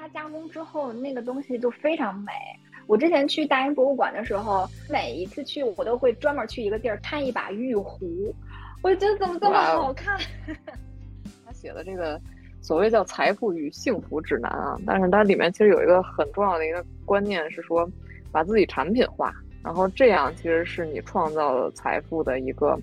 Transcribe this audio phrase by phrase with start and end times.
[0.00, 2.32] 它加工之后，那个东西就非常美。
[2.86, 8.34] 我之前去大英博物馆的时候，每一次去我都会专门去一个地儿看一把玉壶，
[8.82, 10.18] 我觉得怎么这么好看。
[11.44, 12.18] 他写的这个
[12.62, 17.86] 所谓叫《财富与幸福指南》啊，但是它里面其实有一个很重要的一个观念是说，
[18.32, 19.30] 把自己产品化，
[19.62, 22.76] 然后这样其实是你创造财富的一个，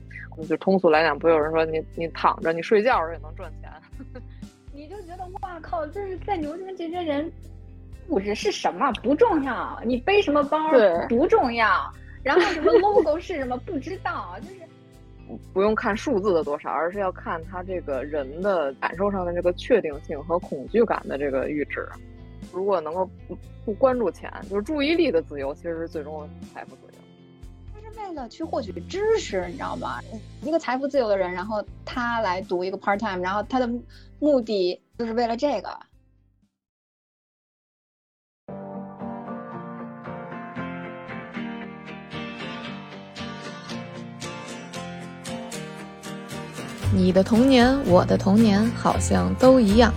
[0.47, 3.69] 就通俗来讲，不有人说你你躺着你睡觉时候也能赚钱，
[5.17, 7.31] 得哇靠，就是在牛津这些人。
[8.09, 10.57] 物质是什么不重要，你背什么包
[11.09, 21.85] 不重要，然后什么 logo 是什么不知道，就是不用看数字的多少，而是要看他这个人的感受上的这个确定性和恐惧感的这个阈值。
[22.53, 26.99] 如果能够不不关注钱，就是注意力的自由，其实是最终的财富自由。
[27.73, 29.99] 他是为了去获取知识，你知道吗？
[30.43, 33.69] 一个财富自由的人，然后他来读一个 part time，然后他的
[34.19, 35.69] 目的就是为了这个。
[46.91, 49.93] 你的童年，我的童年，好像都一样。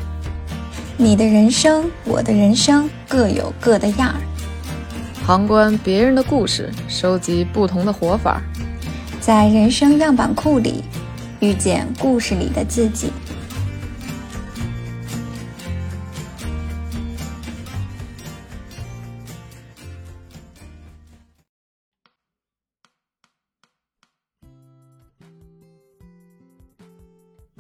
[0.99, 4.21] 你的人生，我的人生，各有各的样儿。
[5.25, 8.43] 旁观别人的故事，收集不同的活法，
[9.19, 10.85] 在人生样板库里
[11.39, 13.11] 遇见故事里的自己。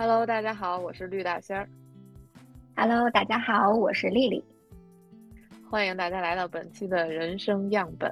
[0.00, 1.68] Hello，大家好，我是绿大仙儿。
[2.74, 4.42] Hello，大家好，我是丽丽。
[5.70, 8.10] 欢迎大家来到本期的人生样本，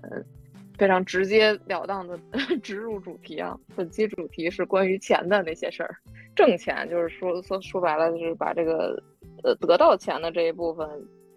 [0.77, 2.19] 非常直截了当的
[2.62, 3.58] 植 入主题啊。
[3.75, 5.97] 本期主题是关于钱的那些事儿，
[6.36, 9.02] 挣钱就是说说说白了，就是把这个
[9.42, 10.86] 呃得到钱的这一部分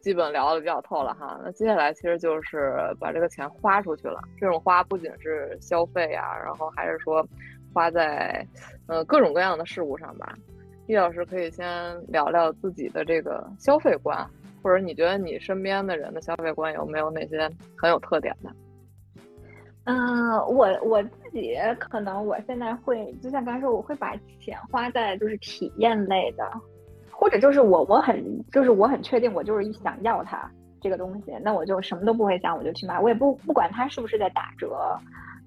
[0.02, 1.40] 基本聊的比较透了哈。
[1.46, 4.20] 那接下来其实就是把这个钱花出去了。
[4.38, 7.26] 这种花不仅是消费啊，然后还是说。
[7.74, 8.46] 花在，
[8.88, 10.34] 呃，各种各样的事物上吧。
[10.88, 11.66] 易老师可以先
[12.08, 14.28] 聊聊自己的这个消费观，
[14.62, 18.50] 或者你觉得你身边的人的消费观有没有那些很有特点的？
[19.86, 26.44] 嗯，我我自己可能我现在会，就像刚才说，我会把钱花在就是体验类的，
[27.10, 28.22] 或者就是我我很
[28.52, 30.50] 就是我很确定我就是一想要它
[30.82, 34.78] 这个东西，那我就什么都不会想，我就去买，我也不不管它是不是在打折，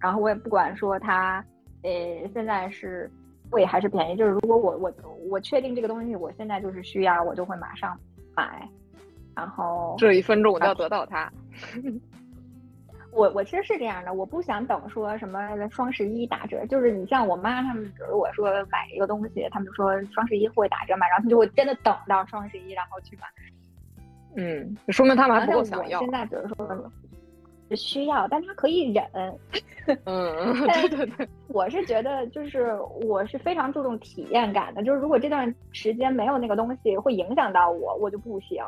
[0.00, 1.44] 然后我也不管说它。
[1.84, 3.10] 呃，现在是
[3.50, 4.16] 贵还是便宜？
[4.16, 4.94] 就是如果我我
[5.30, 7.96] 我确定这个东西，我现在就是需要，我就会马上
[8.34, 8.66] 买。
[9.36, 11.30] 然后这一分钟我就要得到它。
[13.12, 16.64] 我我其实是这样的，我不想等说什么双十一打折。
[16.66, 23.26] 就是你像我妈他们，比如我说买一个东西，他们说双十一会打折嘛，然后他们就会真的等到双十一然后去买。
[24.36, 26.00] 嗯，说明他们还不够想要。
[26.00, 26.90] 现在比如说。
[27.76, 29.04] 需要，但他可以忍。
[30.04, 32.74] 嗯， 对对对，我是觉得，就是
[33.06, 34.82] 我是非常注重体验感的。
[34.82, 38.62] 就是如果这段时间没有那个东西，会影响到我，我就不行，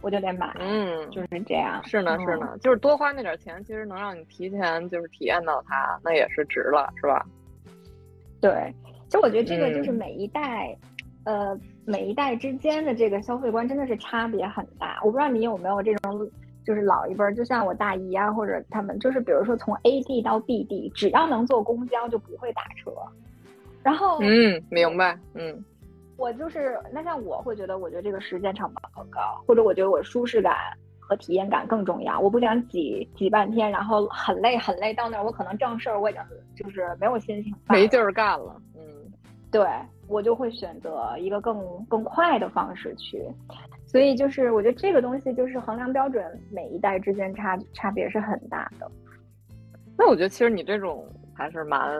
[0.00, 0.54] 我就得买。
[0.58, 1.82] 嗯，就是这样。
[1.84, 7.26] 是呢，是呢，就是多花那点钱，其实能让你提前就是体验到它，那也是值了，是吧？
[8.40, 8.74] 对，
[9.08, 10.74] 其实我觉得这个就是每一代，
[11.24, 14.98] 呃，每一代之间的这个消费观真的是差别很大。
[15.04, 16.30] 我不知道你有没有这种。
[16.64, 22.90] 就是老一辈儿，就像我大姨啊，或者他们，就是比如说从 A 地到 B 地，只要能坐公交就不会打车。
[23.82, 25.62] 然后，嗯，明白，嗯，
[26.16, 30.54] 我就是那像我会觉得，我觉得这个时间成本很高，或者我觉得我舒适感
[30.98, 32.18] 和体验感更重要。
[32.18, 36.22] 我不想挤挤半天，然后很累很累，到那儿我可能正事儿我已经
[36.56, 38.56] 就是没有心情，没劲儿干了。
[38.74, 38.82] 嗯，
[39.50, 39.68] 对
[40.08, 43.22] 我就会选择一个更更快的方式去。
[43.94, 48.90] 所以就是，我觉得这个东西就是衡量标准，每一代之间差差别是很大的。
[49.96, 51.96] 那我觉得其实你这种还是蛮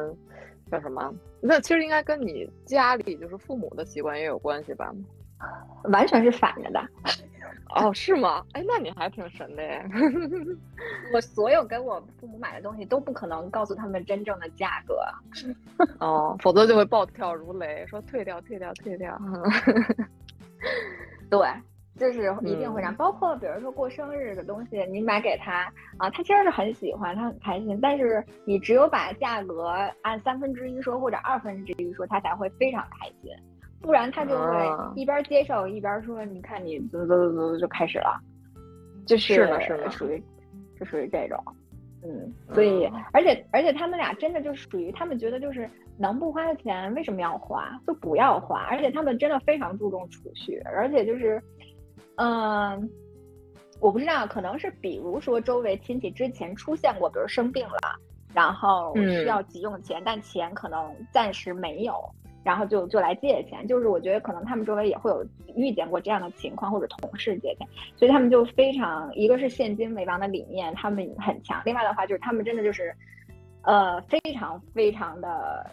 [0.69, 1.15] 叫什么？
[1.41, 4.93] 那其实应该跟你家里就是父母的习惯也有关系吧？
[5.85, 6.85] 完全是反着的。
[7.77, 8.45] 哦，是吗？
[8.55, 9.89] 哎，那你还挺神的耶。
[11.15, 14.99] 我所有给我父母买的东西都不可能告诉他们真正的价格。
[16.05, 19.17] 哦，否则就会暴跳如雷，说退掉，退掉，退掉。
[21.31, 21.39] 对。
[21.97, 27.79] 就是一定会这样，包括比如说过生日的东西，你买给他啊，他其实是很喜欢，他很开心。
[27.81, 29.69] 但是你只有把价格
[30.03, 33.31] 按三分之一说或者二分之一说，他才会非常开心，
[33.81, 38.21] 不然他就会一边接受一边说：“你看你走走走走就开始了。”
[39.07, 40.21] 就是是的，是的，属于
[40.77, 41.39] 就属于这种，
[42.03, 51.41] 嗯，所以而且而且他们俩真的就是属于他们觉得就是能不花的钱为什么要花就不要花，而且他们真的非常注重储蓄，而且就是。
[52.17, 52.91] 嗯，
[53.81, 57.79] 我不知道，可能是比如说周围亲戚之前出现过，比如生病了，
[58.33, 61.95] 然后需要急用钱，但钱可能暂时没有，
[62.45, 63.67] 然后就就来借钱。
[63.67, 65.27] 就是我觉得可能他们周围也会有
[65.57, 67.67] 遇见过这样的情况，或者同事借钱，
[67.97, 71.61] 所以他们就非常一个是现金为王的理念，他们很强。
[71.65, 72.95] 另外的话就是他们真的就是，
[73.63, 75.69] 呃，非常非常的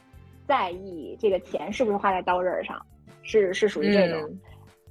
[0.48, 2.84] 在意这个钱是不是花在刀刃上，
[3.22, 4.20] 是是属于这种。
[4.22, 4.40] 嗯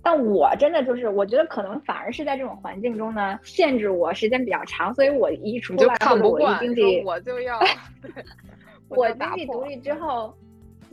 [0.02, 7.60] 但我真的就是，我觉得可能反而是在这种环境中呢，限制我时间比较长，所以我一出你就来或者我一看不惯，说经济，我就要，
[8.02, 8.24] 对
[8.88, 10.34] 我经济独立之后，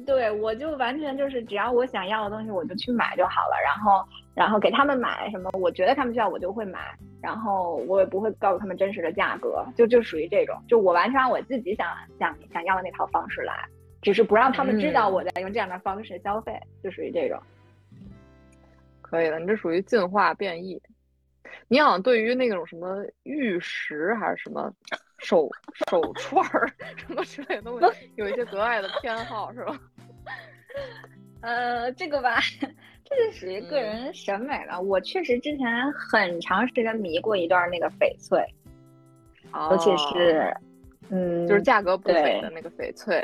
[0.06, 4.06] 对我就完全就是只要我想要的东西我就去买就好了，然后
[4.36, 6.80] 然后给他们买什么，我觉得他们需要我就会买，
[7.22, 11.88] 然后我也不会告诉他们真实的价格，就就属于这种，就我完全按我自己想
[12.20, 13.54] 想想要的那套方式来，
[14.02, 17.42] 只是不让他们知道嗯我在用这样的方式消费，就属于这种。
[19.10, 20.82] 可以的，你这属于进化变异。
[21.70, 24.72] 你好像对于那种什么玉石还是什么
[25.20, 25.50] 手
[25.90, 29.80] 手串儿 什么之类的东西， 有一些格外的偏好，是吧？
[31.42, 32.40] 呃，这个吧，
[33.04, 34.82] 这是属于个人审美了。
[34.82, 38.46] 我确实之前很长时间迷过一段那个翡翠，
[39.54, 40.54] 尤其是，
[41.10, 43.24] 嗯，哦就是价格不菲的那个翡翠。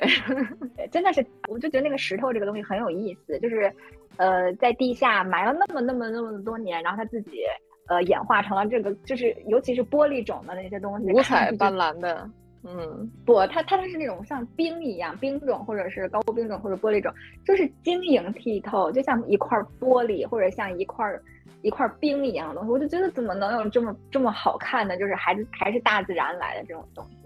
[0.91, 3.71] 真的是，我就觉得那个石头这个东西很有意思，就是，
[4.17, 7.41] 呃，在地下埋了那么那么那么多年，然后它自己
[7.87, 12.29] 呃演化成了这个，就是尤其是玻璃种的那些东西，五彩斑斓的，
[12.63, 17.11] 嗯，不，它它它是那种像冰一样，冰种或者是高冰种或者玻璃种，
[17.45, 21.05] 就是晶莹剔透，就像一块玻璃或者像一块
[21.61, 22.71] 一块冰一样的东西。
[22.71, 27.17] 我就觉得怎么能有这么这么好看的，就是还是还是大自然来的这种东西。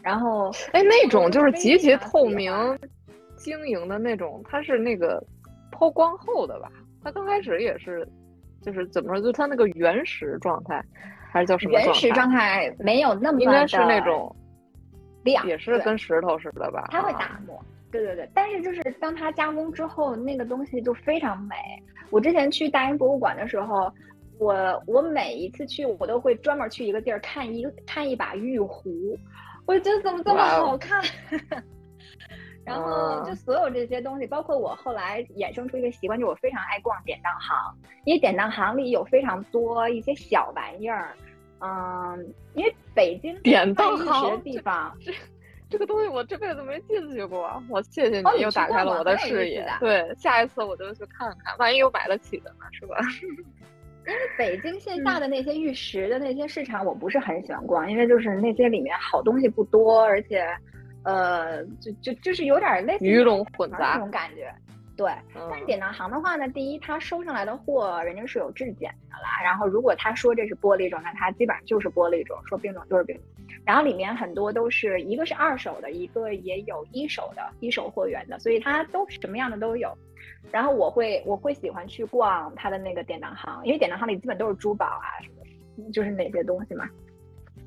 [0.00, 2.78] 然后，哎，那种就是极其透明欢、
[3.36, 5.22] 晶莹的那种，它是那个
[5.70, 6.70] 抛光后的吧？
[7.02, 8.06] 它刚开始也是，
[8.60, 10.84] 就是怎么说，就它那个原始状态，
[11.30, 12.74] 还是叫什么原始状态？
[12.78, 14.34] 没有那么应该是那种，
[15.24, 16.88] 亮，也是跟石头似的吧？
[16.90, 18.28] 它会啊打磨，对对对。
[18.34, 21.54] 但是就是当它加工之后，那个东西就非常美。
[22.10, 23.92] 我之前去大英博物馆的时候，
[24.38, 28.90] 我我每一次去，我都会专门去一个地儿看一看一把玉壶，
[29.66, 31.02] 我就觉得怎么这么好看。
[32.68, 37.74] 然后就嗯所有这些东西，包括我后来衍生出一个习惯，就是我非常爱逛典当行，
[38.04, 41.14] 因为典当行里有非常多一些小玩意儿。
[41.60, 45.12] 嗯，因为北京典当卖玉石的地方，这
[45.70, 49.68] 这个东西我这辈子没进去过，我谢谢哦你你又打开了我的视野。
[49.80, 52.96] 对，下一次我就去看看，万一有买得起的呢，是吧？
[54.06, 60.46] 因 为北京线嗯下的那些玉石的那些市场，我不是很喜欢逛，因为就是那些里面好东西不多，而且，
[61.08, 63.98] 呃，就就就是有点类似于鱼龙混杂那杂。
[63.98, 64.52] 种感觉。
[64.94, 69.40] 对，但是嗯，典当行的话呢，第一，他收上来的货人家是有质检的啦。
[69.44, 73.24] 然后，如果他说这是玻璃种，那它基本上就是玻璃种；说冰种就是冰种。
[73.64, 79.96] 然后里面很多都是一个是二手的，一个也有一手的，一手货源的，所以它都什么样的都有。
[80.50, 85.30] 然后我会我会喜欢去逛它的那个典当行，因为典当行里基本都是珠宝啊什
[85.80, 86.84] 么，就是哪些东西嘛。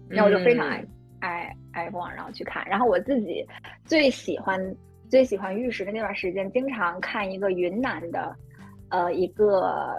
[0.09, 0.87] 那我就非常爱、嗯
[1.21, 2.63] 爱爱逛，然后去看。
[2.67, 3.47] 然后我自己
[3.85, 4.75] 最喜欢
[5.09, 8.35] 最喜欢玉石的那段时间，经常看一个云南的，
[8.89, 9.97] 呃，一个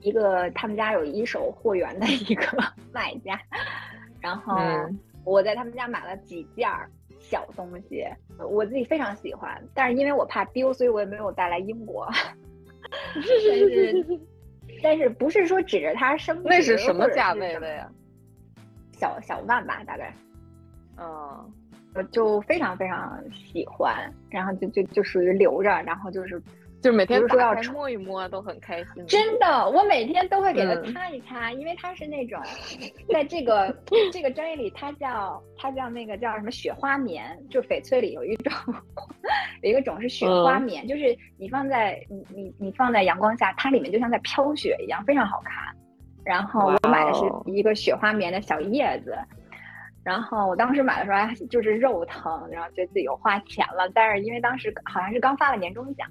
[0.00, 2.46] 一个他们家有一手货源的一个
[2.92, 3.40] 卖家，
[4.20, 8.04] 然后嗯我在他们家买了几件儿小东西，
[8.38, 12.08] 我自己非常喜欢，但是因为我怕丢，所以我也没有带来英国。
[13.14, 13.24] 但
[13.58, 14.06] 是
[14.82, 17.90] 但是不是说指着它升值，那是什么价位的呀？
[18.92, 20.14] 小小万吧，大概。
[20.98, 21.52] 嗯，
[21.94, 26.40] 我就非常非常喜欢，然后就就就属于留着，然后就是
[26.82, 29.06] 就是每天比如说要摸一摸都很开心。
[29.06, 32.40] 真的，我每天都会给它嗯擦一擦，因为它是那种，
[33.12, 33.74] 在这个
[34.12, 38.52] 这个专业里，它叫它叫那个叫什么雪花棉，就翡翠里有一种
[39.62, 45.74] 有一个种是雪花嗯棉，就是你放在你你你放在阳光下，它里面就像在飘雪一样，非常好看。
[46.24, 49.16] 然后我买的是一个雪花棉的小叶子，
[50.06, 56.06] 然后我当时买的时候还就是肉疼，然后觉得自己又花钱了，但是因为当时好像是刚发了年终奖。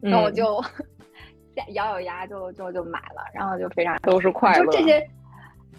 [0.00, 0.64] 那我嗯就
[1.74, 5.04] 咬咬牙就就就买了，然后就非常都是快乐就这些，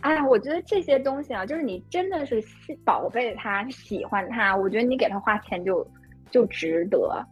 [0.01, 5.89] 哎，我觉得这些东西啊，就是你真的是喜宝贝它，喜欢它，我觉得你给它花钱就
[6.29, 7.25] 就值得，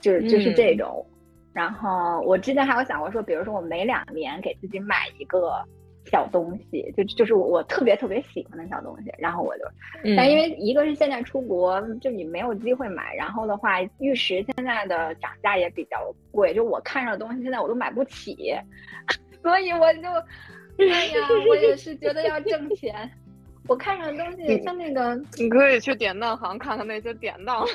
[0.00, 1.06] 就是就是这嗯种。
[1.52, 5.62] 然后我之前还有想过说，比如说我每两年给自己买一个
[6.06, 9.64] 小东西，就就是我我特别特别喜欢的小东西，然后我就
[10.04, 18.54] 嗯但因为一个是现在出国，就你没有机会买，然后的话，玉石现在的涨价也比较贵，就我看上的东西现在我都买不起，
[19.42, 20.08] 所以我就
[20.78, 23.10] 哎呀，我也是觉得要挣钱。
[23.68, 27.66] 我看上的东西像那个你可以去典当行看看那些典当，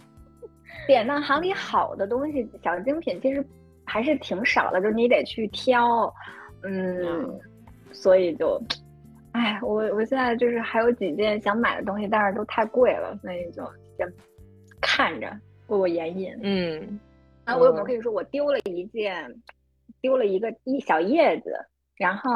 [0.86, 3.42] 典当行里好的东西，小精品其实
[3.86, 6.12] 还是挺少的，就是你得去挑。
[6.66, 7.40] 嗯，
[7.94, 8.60] 所以就，
[9.32, 13.62] 哎，我我现在就是还有几件想买的东西，但是都太贵了，所以就
[13.96, 14.06] 先
[14.80, 15.30] 看着
[15.66, 16.36] 过过眼瘾。
[16.42, 17.00] 嗯，
[17.44, 19.34] 啊，我有没有跟你说，我丢了一件，
[20.02, 21.54] 丢了一个一小叶子，
[21.96, 22.30] 然后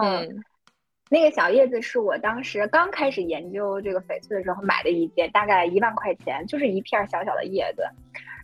[1.11, 7.83] 那个小叶子是我当时刚开始研究这个翡翠的时候买的一件，大概一万块钱，就是一片小小的叶子。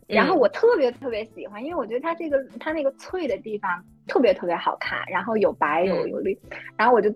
[0.07, 6.39] 然后我特别特别喜欢，因为我觉得它这个它那个翠的地方特别特别好看，然后有白有有绿，
[6.77, 7.13] 然后我就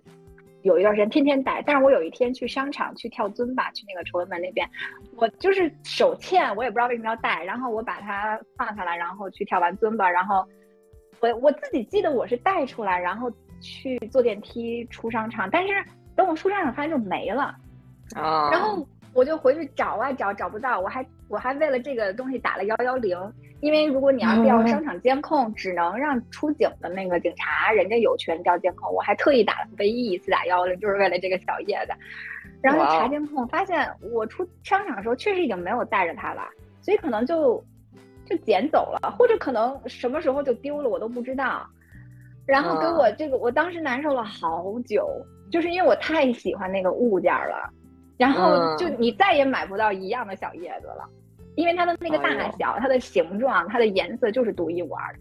[0.62, 1.62] 有一段时间天天戴。
[1.66, 4.68] 但是我有一天去商场去跳尊吧，去那个崇文门那边，
[5.16, 7.45] 我就是手欠，我也不知道为什么要戴。
[7.45, 10.47] 然后我把它放下来，然后去跳完尊吧，然后
[11.21, 13.30] 我我自己记得我是戴出来，然后
[13.61, 15.85] 去坐电梯出商场，但是
[16.16, 17.54] 等我出商场发现就没了
[18.14, 18.87] 啊，然后。
[19.14, 20.78] 我就回去找啊找，找不到。
[20.78, 23.17] 我还我还为了这个东西打了幺幺零，
[23.61, 28.93] 因为如果你要调商场监控，只能让出警的那个警察，人家有权调监控。
[28.93, 31.93] 我还特意打了唯一一次打幺幺零，就是为了这个小叶子。
[32.61, 36.43] 然后查监控，发现我出商场的时候确实已经没有带着它了，
[36.81, 37.63] 所以可能就
[38.25, 41.65] 就捡走了，或者可能什么时候就丢了，我都不知道。
[42.47, 45.07] 然后给我这个，我当时难受了好久，
[45.53, 47.71] 就是因为我太喜欢那个物件了。
[48.19, 51.09] 然后就你再也买不到一样的小叶子了，
[51.55, 55.19] 因为它的那个大小、它的形状、它的颜色就是独一无二的。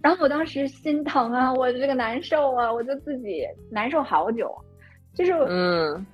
[0.00, 4.56] 然后我当时心疼啊，我这个难受啊，我就自己难受好久。
[5.14, 6.06] 就是嗯，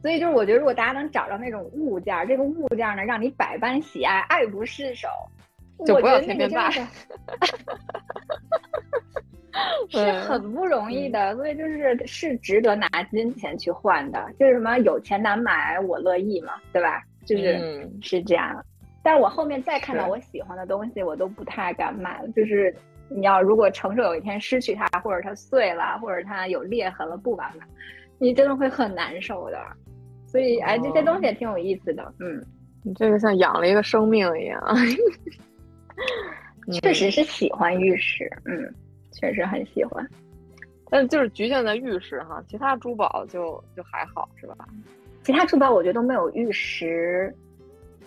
[0.00, 5.08] 所以就是我觉得，如果大家能找到那种物件，这个物件呢让你百般喜爱、爱不释手，
[5.84, 6.70] 就不要天天戴。
[9.90, 14.26] 是很不容易的，所以就是是值得拿金钱去换的。
[14.38, 17.02] 就是什么有钱难买我乐意嘛，对吧？
[17.26, 18.64] 就是是这样。
[19.02, 22.28] 但是我后面再看到我喜欢的东西，我都不太敢买了。
[22.28, 22.74] 就是
[23.08, 27.62] 你要如果承受有一天失去它，或者它碎了，或者它有裂痕了不完美，
[28.18, 29.58] 你真的会很难受的。
[30.26, 32.14] 所以哎，这些东西也挺有意思的。
[32.20, 32.44] 嗯，
[32.82, 34.62] 你这个像养了一个生命一样。
[36.82, 38.74] 确实是喜欢玉石，嗯。
[39.20, 40.08] 确实很喜欢，
[40.88, 44.56] 但就是局限在玉石哈，其他珠宝就就还好是吧？
[45.22, 47.32] 其他珠宝我觉得都没有玉石，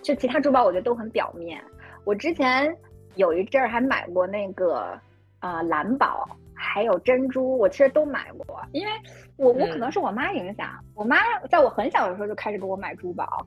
[0.01, 1.63] 就其他珠宝我觉得都很表面。
[2.03, 2.75] 我之前
[3.15, 4.99] 有一阵儿还买过那个
[5.37, 8.91] 啊蓝宝，还有珍珠，我其实都买过，因为
[9.37, 11.17] 我我可能是我妈影响，我妈
[11.51, 13.45] 在我很小的时候就开始给我买珠宝，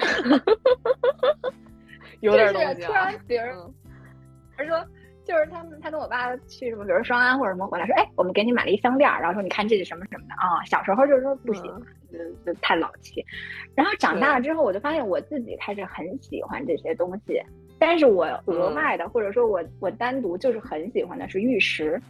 [2.20, 2.80] 有点东西。
[2.80, 3.68] 突然比如，
[4.56, 4.82] 比如说。
[5.28, 10.64] 就是他们，他跟我爸去什么，比如双安或者什么回来，说，哎，我们给你买了一项链，然后说，你看这是什么什么的啊。
[10.64, 11.64] 小时候就是说不行，
[12.10, 13.22] 就就太老气。
[13.74, 17.42] 然后长大了之后，我就发现我自己开始很喜欢这些东西，
[17.78, 22.00] 但是我额外的或者说我我单独就是很喜欢的是玉石。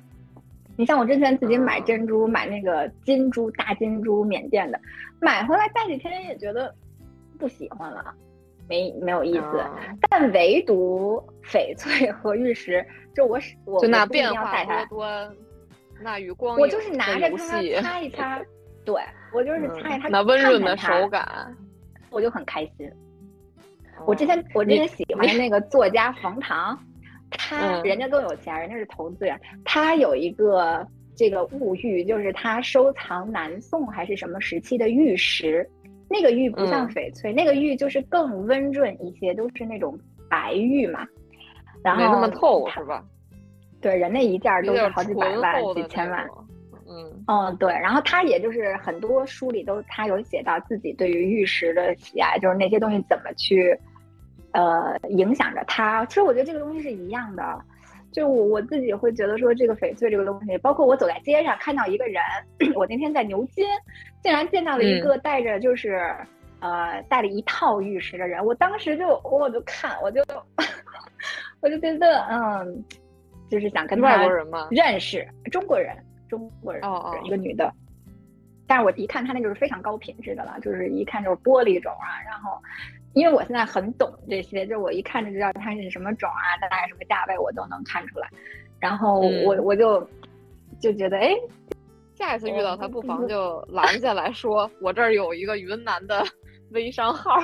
[0.77, 4.81] 你像我之前自己买珍珠，买那个金珠大金珠，缅甸的，
[5.21, 6.73] 买回来戴几天也觉得
[7.37, 8.15] 不喜欢了。
[8.69, 9.65] 没没有意思，
[10.11, 12.85] 但唯独翡翠和玉石，
[13.15, 15.37] 就我使我就那变化多端，
[16.03, 17.37] 那与光 我就是拿着它
[17.81, 18.41] 擦一擦，
[18.85, 18.95] 对
[19.33, 21.57] 我就是擦一擦，那温润的手感，
[22.11, 22.91] 我就很开心。
[24.07, 26.79] 我之前我之前喜欢的那个作家冯唐，
[27.31, 35.69] 他人家更有钱，人家是投资人，他有一个这个物玉，就是他收藏南宋还是什么时期的玉石。
[36.09, 39.99] 那个玉不像翡翠，那个玉就是更温润一些，都是那种
[40.29, 41.07] 白玉嘛。
[41.83, 43.05] 然后没那么透是吧？
[43.81, 46.27] 对，人那一件都是好几百万、几千万。
[46.88, 47.73] 嗯，哦，对。
[47.73, 53.79] 然后他也就是很多书里都他有写到自己对于玉石的喜爱，就是那些东西怎么去
[54.53, 56.05] 呃影响着他。
[56.07, 57.43] 其实我觉得这个东西是一样的。
[58.11, 62.23] 就我我自己会觉得说，这个翡翠这个东西，包括我走在街上看到一个人，
[62.75, 63.67] 我那天在牛津，
[64.23, 66.00] 竟然见到了一个带着就是
[66.61, 70.23] 呃带了一套玉石的人，我当时就我就看我就
[71.61, 72.83] 我就觉得嗯，
[73.50, 74.69] 就是想跟外国人吗？
[74.71, 75.95] 认识中国人，
[76.29, 77.71] 中国人哦哦，一个女的，
[78.67, 82.59] 但是我一看她那就是非常高品质的了，就是一看就是玻璃种啊，然后。
[83.15, 88.29] 因为我现在很懂这些，就我一看就知道它是什么种啊，大概什么价位我都能看出来。
[88.79, 90.09] 然后我我就
[90.81, 91.35] 就觉得，哎，
[92.15, 96.25] 下一次遇到他，不妨就拦下来说，我这儿有一个云南的
[96.71, 97.41] 微商号。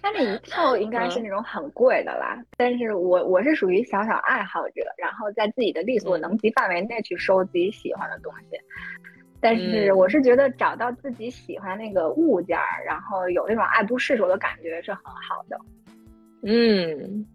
[0.00, 2.40] 它那一套应该是那种很贵的啦。
[2.56, 8.56] 但是我我是属于小小爱好者，然后在自己的力所能及范围内去收自己喜欢的东西。
[9.40, 15.58] 但是我是觉得找到自己喜欢那个物件儿，然后有那种爱不释手的感觉是很好的。
[16.42, 17.26] 嗯，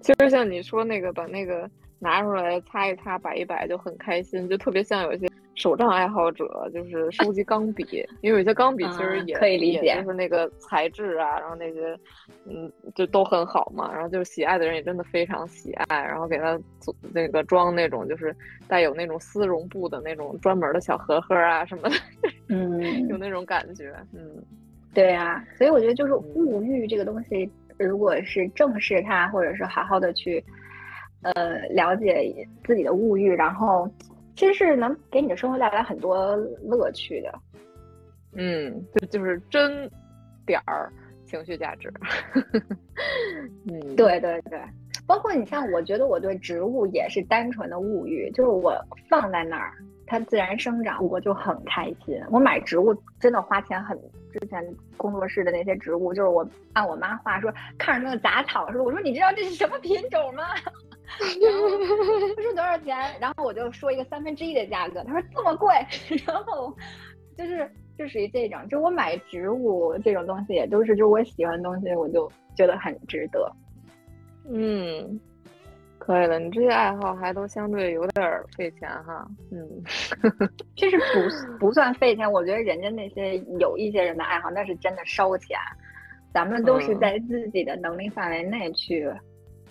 [0.00, 1.70] 其实像你说那个把那个
[2.00, 7.84] 拿出来擦一擦、摆一摆就很开心，就特别像有一些手账爱好者，就是收集钢笔，
[8.22, 11.94] 因为有些钢笔其实也可以理解，就是那个材质啊，然后那些
[12.46, 13.92] 嗯就都很好嘛。
[13.92, 18.34] 然后就是喜爱的人也真的非常喜爱，然后给他做那个装那种就是
[18.66, 21.96] 带有那种丝绒布的那种专门的小盒盒啊什么的，
[22.48, 24.42] 嗯，有那种感觉，嗯，
[24.94, 27.50] 对啊，所以我觉得就是物欲这个东西。
[27.78, 30.44] 如果是正视它，或者是好好的去，
[31.22, 32.34] 呃，了解
[32.64, 33.88] 自己的物欲，然后
[34.36, 37.32] 其实是能给你的生活带来很多乐趣的。
[38.32, 39.90] 嗯，就就是真
[40.46, 40.92] 点儿
[41.26, 41.92] 情绪价值。
[43.66, 44.60] 嗯，对对对，
[45.06, 48.74] 包括你像，我觉得我对植物也是单纯的物欲，就是我
[49.08, 49.72] 放在那儿。
[50.06, 52.20] 它自然生长，我就很开心。
[52.32, 53.96] 我买植物真的花钱很。
[54.32, 54.64] 之前
[54.96, 58.84] 工作室的那些植物，就是我按我妈话说，看着那个杂草似的。
[58.84, 60.44] 我说你知道这是什么品种吗？
[61.40, 61.68] 然后
[62.34, 62.96] 不是多少钱？
[63.20, 65.02] 然后我就说一个三分之一的价格。
[65.04, 65.74] 他说这么贵。
[66.26, 66.74] 然后
[67.36, 73.52] 就是就属于这种，就我买植物这种东西也都是，就是我喜欢的东西，我就觉得很值得。
[74.48, 75.20] 嗯。
[75.98, 79.60] 可以了，你这些爱好还都相对有点费钱哈，嗯，
[80.74, 85.58] 其实不 不算费钱，我觉得人家那些有一些人的爱好那是真的烧钱，
[86.32, 89.12] 咱们都是在自己的能力范围内去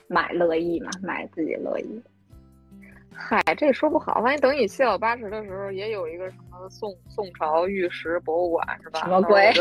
[0.09, 2.01] 买乐意嘛，买自己乐意。
[3.13, 9.01] 嗨，这说不好，万一等你七老八十的时候，也有一个什么宋宋朝玉石博物馆是吧？
[9.01, 9.53] 什么鬼？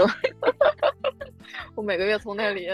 [1.77, 2.69] 我每个月从那里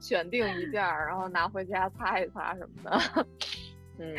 [0.00, 3.26] 选定一件，然后拿回家擦一擦什么的。
[3.98, 4.16] 嗯，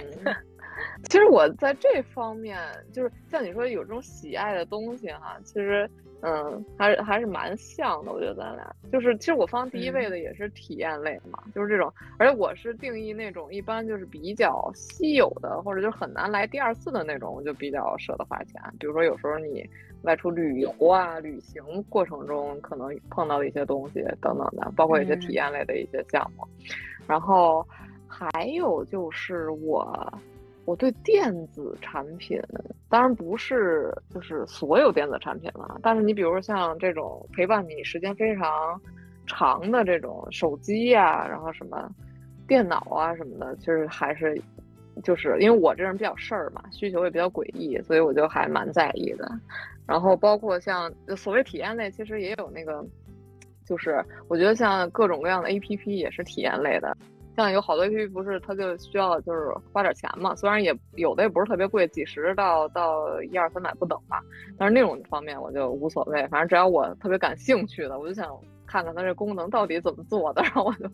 [1.10, 2.60] 其实我在这方面，
[2.92, 5.90] 就是像你说有这种喜爱的东西哈，其实。
[6.26, 18.62] 嗯，还是还是蛮像的，我觉得咱俩就是，其实我放第一位的也是体验类嘛，就是这种，而且我是定义那种一般就是比较稀有的，或者就是很难来第二次的那种，我就比较舍得花钱。
[18.80, 19.70] 比如说有时候你
[20.04, 26.48] 外出旅游啊、旅行过程中可能碰到的一些东西等等的，包括一些体验类的一些项目，
[27.06, 27.68] 然后
[28.08, 30.14] 还有就是我。
[30.66, 32.42] 我对电子产品，
[32.90, 38.80] 当然不是就是所有电子产品了，但是你比如说像这种陪伴你时间非常
[39.28, 41.90] 长的这种手机呀，然后什么
[42.48, 44.42] 电脑啊什么的，其实还是
[45.04, 49.30] 就是因为我这人比较事儿嘛，需求也比较诡异，所以我就还蛮在意的。
[49.86, 52.86] 然后包括像所谓体验类，其实也有那个，
[53.66, 56.96] 就是我觉得像各种各样的 APP 也是体验类的。
[57.36, 64.22] 像有好多 APP 不是，它就需要就是花点钱嘛，虽然也有的也不是特别贵，几十到到一二三百不等吧，
[64.58, 68.30] 但是那种方面我就无所谓，反正只要我特别感兴趣的，我就想
[68.68, 70.86] 看看它这功能到底怎么做的， 然后我就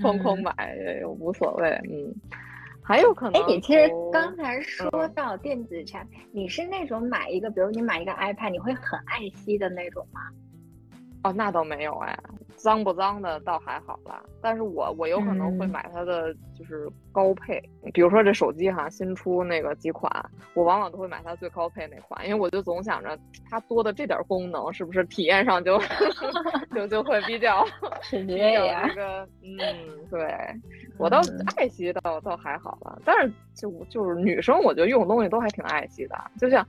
[0.00, 1.70] 哐哐买也无所谓。
[1.90, 2.14] 嗯，
[2.82, 10.20] 还有可能，哎，你其实刚才说到电子产品，你是那种买一个，比如你买一个 iPad，你会很爱惜的那种吗？
[11.24, 12.16] 哦，那倒没有哎，
[12.58, 14.22] 脏不脏的倒还好啦。
[14.42, 20.10] 但是我我有可能会买它的就是高配，比如说这手机哈新出那个几款，
[20.54, 23.16] 我往往都会买它最高配那款，因为我就总想着
[23.48, 25.80] 它多的这点功能是不是体验上就
[26.74, 27.64] 就就会比较
[28.10, 29.58] 比较那个嗯，
[30.10, 30.20] 对
[30.98, 31.20] 我倒
[31.56, 36.66] 爱惜倒倒还好了，但是就就是女生我觉得用东西都还挺爱惜的，就像。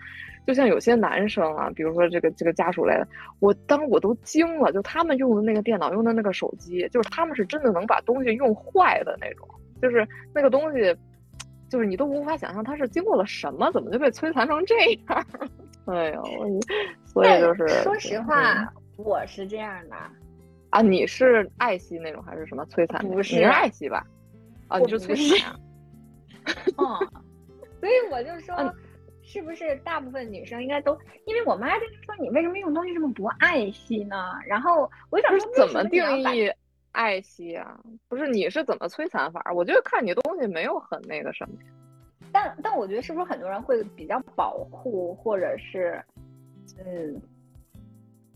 [0.47, 3.07] 就像有些男生啊，比如说这个这个家属类的，
[3.39, 9.47] 我当我都惊了，就他们用的那个电脑，用的那个手机，就是他们是真的能把东西用坏的那种，
[9.81, 10.95] 就是那个东西，
[11.69, 14.75] 就是你都无法想象它是经过了什么，怎么就被摧残成这
[15.07, 15.25] 样？
[15.87, 16.23] 哎呦，
[17.05, 19.95] 所以就是说实话，我是这样的
[20.69, 23.03] 啊，你是爱惜那种还是什么摧残？
[23.07, 24.05] 不是，你是爱惜吧？
[24.67, 25.55] 啊，你是摧残。
[26.77, 26.99] 哦，
[27.79, 28.55] 所以我就说。
[29.21, 30.97] 是不是大部分女生应该都？
[31.25, 34.15] 因为我妈就是说你为什么用东西这么不爱惜呢？
[34.47, 36.51] 然后我想说怎么定义
[36.91, 37.79] 爱惜啊？
[38.07, 39.43] 不是你是怎么摧残法？
[39.53, 41.55] 我觉得看你东西没有很那个什么。
[42.31, 46.03] 但但我觉得是不是很多人会比较保护，或者是
[46.77, 47.21] 嗯，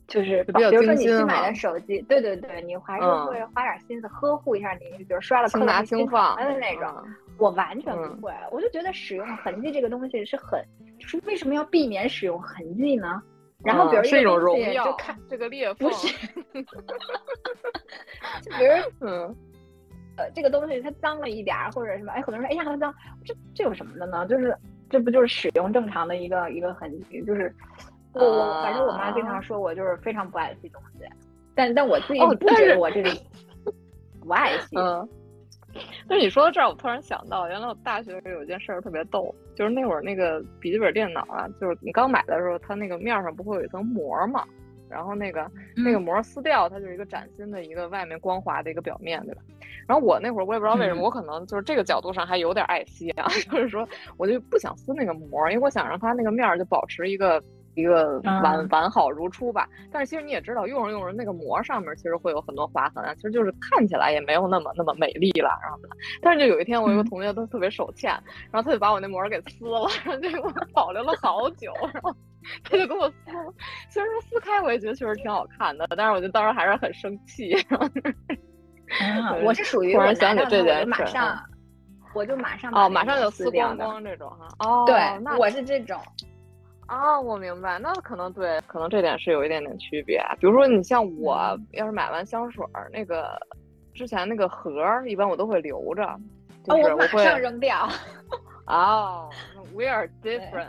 [0.08, 6.92] 就是比如说你新买的手机，对对对，你还是会花点心思呵护一下你，比如刷了轻拿轻放的那种。
[7.39, 10.63] 我完全不会，我就觉得使用痕迹这个东西是很，
[11.00, 13.22] 就是为什么要避免使用痕迹呢？
[13.65, 16.28] 然后比如是一种荣荣耀，就看这个裂不缝，是，
[18.43, 18.71] 就比如
[19.08, 19.36] 嗯
[20.17, 22.93] 呃这个东西它脏了一点儿，或者什么，哎，很多人说哎呀它脏，
[23.26, 24.26] 这这有什么的呢？
[24.28, 24.56] 就是
[24.89, 27.54] 这不就是使用正常的一个一个痕迹，就是
[28.13, 31.06] 我我反正我妈经常说我就是非常不爱惜东西，
[31.56, 33.10] 但但我自己不觉得我这个
[34.21, 35.08] 不爱惜，嗯。
[36.08, 44.46] 但是你说到这儿，我突然想到，原来我大学有一件事儿特别逗，就是那会儿那个笔记本电脑啊，就是你刚买的时候，它那个面上不会有一层膜嘛，
[44.90, 49.42] 然后那个那个膜撕掉，它就是一个崭新的一个外面光滑的一个表面，对吧？
[49.88, 57.44] 然后我那会儿我也不知道为什么，嗯我可能就是这个角度上还有点爱惜啊， 就是说我就不想撕那个膜，因为我想让它那个面儿就保持一个
[57.76, 59.68] 一个完、嗯完好如初吧。
[59.92, 65.50] 但是其实你也知道，用着用着那个膜上面其实会有很多划痕啊，其实就是看起来也没有那么那么美丽了。
[65.62, 65.90] 然后呢，
[66.22, 68.12] 但是就有一天我有个嗯同学他特别手欠，
[68.52, 72.16] 然后他就把我那膜给撕了，然后就给我保留了好久，然后
[72.64, 73.54] 他就给我撕了。
[73.90, 77.50] 虽然说撕开我也觉得确实挺好看的，但是我就当时还是很生气。
[79.00, 81.18] 然 后啊，我是属于突然我想起这件事
[82.14, 83.50] 我就马上哦，马上就撕。
[83.50, 84.48] 光光这种哈。
[84.60, 86.00] 哦，对，那我是这种。
[86.94, 90.22] 啊，我明白，那可能对，可能这点是有一点点区别。
[90.40, 93.36] 比如说，你像我嗯要是买完香水儿，那个
[93.96, 96.04] 之前那个盒儿，一般我都会留着，
[96.64, 97.88] 就哦，是我马会上扔掉。
[98.68, 99.30] 哦
[99.74, 100.68] ，we are different，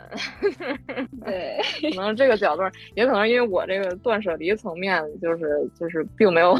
[1.23, 1.57] 对，
[1.95, 2.63] 可能这个角度，
[2.95, 6.59] 也可能因为我这个断舍离层面，就是就是并没有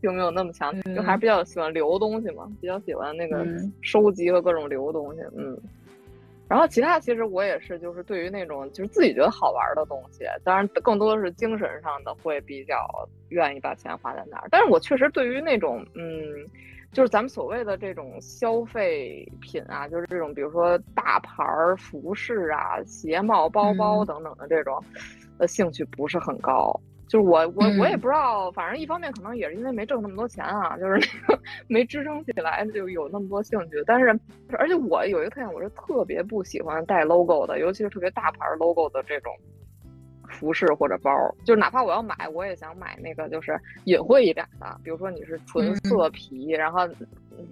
[0.00, 5.60] 并没有那么强，就还是比较喜欢留东西嘛，比较喜欢那个嗯收集和各种留东西，嗯。
[6.48, 12.76] 然后其他其实我也是，就是对于那种就是自己觉得好玩的东西，当然更多的是精神上的会比较
[13.30, 14.46] 愿意把钱花在那儿。
[14.50, 16.46] 但是我确实对于那种嗯，
[16.92, 24.78] 就是咱们所谓的这种消费品啊，就是这种比如说大牌儿服饰啊、鞋帽、包包嗯等等的这种，
[25.38, 26.78] 呃，兴趣不是很高。
[27.14, 30.98] 就是我我我也嗯不知道，反正一方面可能也是因为没挣那么多钱啊，就是
[31.28, 33.80] 那 个没支撑起来就有那么多兴趣。
[33.86, 34.08] 但是
[34.58, 39.32] 而且我有一个特点，我是特别不喜欢带 logo 的，尤其是特别大牌 logo 的这种
[40.28, 41.12] 服饰或者包。
[41.44, 46.80] 就是哪怕我要买，我也想买那个就是隐晦一点的，比如说你是纯色皮，然后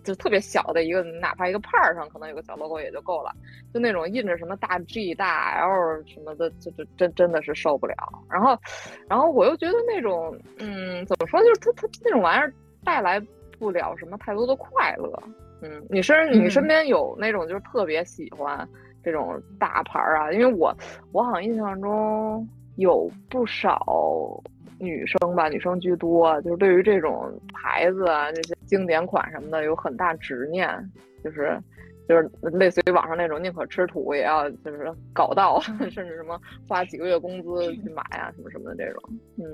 [0.05, 3.33] 就特别小的一个，哪怕一个帕儿上可能有个小 logo 也就够了。
[3.73, 7.95] 就那种印着什么大 G 大 L 什么的，就就真真的是受不了。
[8.31, 8.59] 然后，
[9.09, 12.53] 然后我又觉得那种，嗯，怎么说，就是它它那种玩意儿
[12.85, 13.21] 带来
[13.59, 15.23] 不了什么太多的快乐。
[15.62, 18.68] 嗯，你身你身边有那种就是特别喜欢
[19.05, 20.33] 这种大牌儿啊？
[20.33, 20.77] 因为我
[21.12, 24.42] 我好像印象中有不少
[24.83, 30.68] 女生吧，女生居多，就是对于这种牌子啊这些经典款什么的有很大执念，
[31.25, 31.59] 就是。
[32.09, 39.03] 就是类似于网上那种宁可吃土也要就是搞到， 甚至什么花几个月工资去买啊什么什么的这种，
[39.38, 39.45] 嗯，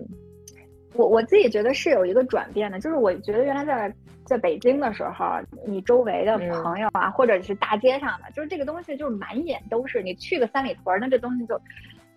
[0.96, 11.60] 我我自己觉得是有一个转变的，就是我觉得原来在在北京的时候，你周围的嗯朋友啊，或者是大街上的，就是这个东西就是满眼都是，你去个三里屯儿，那这东西就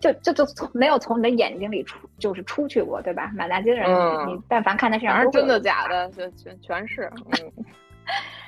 [0.02, 3.30] 就就就从没有从你的眼睛里出就是出去过，对吧？
[3.34, 7.10] 满大街的人，嗯你但凡看他身上真的假的，全全全是，
[7.40, 7.64] 嗯。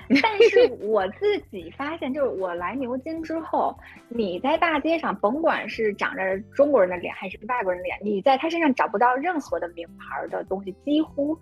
[0.22, 3.74] 但是我自己发现，就是我来牛津之后，
[4.08, 11.38] 你在大街上，甭管是长着中国人的脸还是外国人的脸，你在他身上找不到任何的名牌的东西，几乎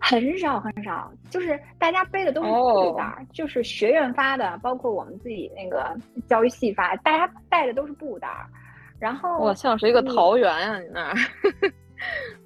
[0.00, 1.12] 很少很少。
[1.30, 5.96] 就是大家背的都是布袋儿，就是学院发的，包括我们自己那个
[6.26, 8.48] 教育系发，大家带的都是布袋儿。
[8.98, 11.14] 然后哇，像是一个桃园啊，你那儿。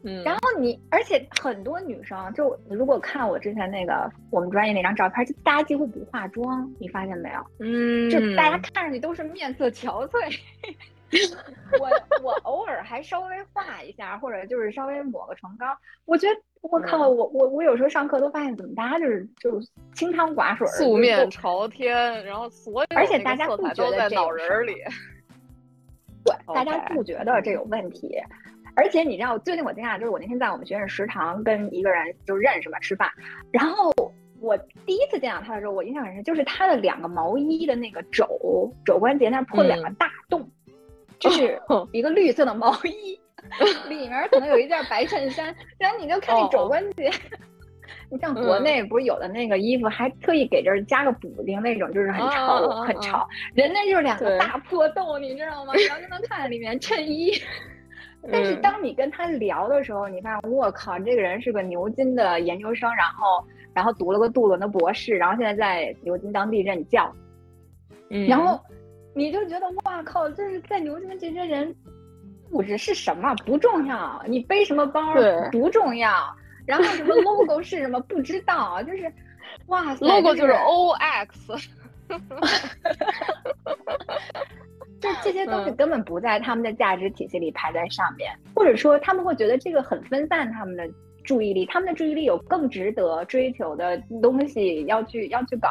[0.05, 7.45] 嗯，然后你，而且很多女生，就如果看我之前那个我们专业那张照片，就大家几乎不化妆，你发现没有？
[7.59, 10.39] 嗯，就大家看上去都是面色憔悴。
[11.81, 11.91] 我
[12.23, 15.67] 我偶尔还稍微画一下，或者就是稍微抹个唇膏。
[16.07, 24.77] 我觉得我靠，嗯我我我有时候上课都发现，怎么大家就是就是清汤寡水，素面朝天，然后所有而且大家不色彩都在脑仁儿里。
[26.25, 28.17] 对，大家不觉得这有问题。
[28.77, 33.11] 而且你知道，最近我惊讶，就是我那天在我们学院食堂跟一个人就认识嘛吃饭，
[33.51, 33.93] 然后
[34.41, 34.57] 我
[34.87, 40.49] 第一次见到他的时候，我印象很深，就是他的两个毛衣的那个肘肘关节那儿破了两个大洞，
[41.19, 43.21] 就是哦一个绿色的毛衣，
[43.91, 47.11] 里面可能有一件白衬衫，然后你就看那哦肘关节。
[48.11, 48.63] 你像国嗯。
[48.63, 55.73] 内不是有的那个衣服还特意给这儿加个补丁那种，就是很啊潮很潮，人家就是两个大破洞，你知道吗？
[55.89, 57.33] 然后就能看见里面衬衣。
[58.31, 58.61] 但是嗯。
[58.61, 63.43] 当你跟他聊的时候，你发现我靠，这个人是个牛津的研究生，然后
[63.73, 67.11] 然后读了个杜伦的博士，然后现在在牛津当地任教，
[68.11, 68.27] 嗯。
[68.27, 68.61] 然后
[69.15, 71.75] 你就觉得哇靠，就是在牛津的这些人，
[72.51, 73.35] 物质是什么？
[73.47, 75.01] 不重要，你背什么包
[75.51, 76.11] 不重要，
[76.71, 79.13] 然后什么 logo 是什么不知道，就是
[79.67, 81.53] 哇塞，logo 就是是 O X，
[85.01, 90.89] 就这些东西嗯根本不在他们的价值体系里排在上面，或者说他们会觉得这个很分散他们的
[91.25, 95.69] 注意力，他们的注意力有更值得追求的东西要去要去搞。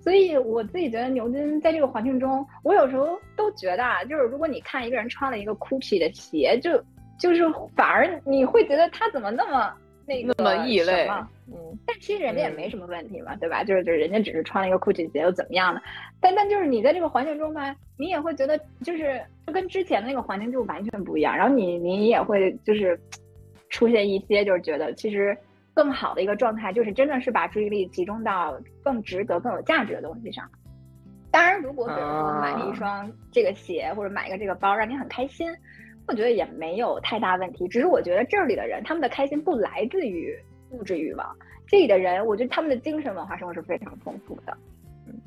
[0.00, 6.82] 所以我自己觉得牛津在这个环境中，我有时候都觉得啊，就是如果你看一个人穿了一个 GUCCI 的鞋，就
[7.18, 7.42] 就是
[7.76, 9.72] 反而你会觉得他怎么那么
[10.06, 13.62] 那个那么异类什么，嗯，但其实人家也嗯没什么问题嘛，对吧？
[13.64, 15.82] 就是就是人家只是穿了一个 GUCCI 鞋又怎么样的？
[16.20, 22.98] 但但就是你在这个环境中吧，你也会觉得就是就跟之前的那个环境就完全不一样，然后你你也会就是
[23.68, 25.36] 出现一些就是觉得其实
[25.74, 30.48] 更好的一个状态，就是真的是把注意力集中到更值得、更有价值的东西上。
[31.30, 35.50] 当然，如果比如说买了一双这个鞋或者买一个这个包让你很开心，
[36.08, 37.66] 我觉得也没有太大问题。
[37.68, 40.36] 只是我觉得这里的人他们的开心不来自于
[40.70, 41.36] 物质欲望，
[41.66, 44.56] 这里的人我觉得他们的精神文化生活是非常丰富的。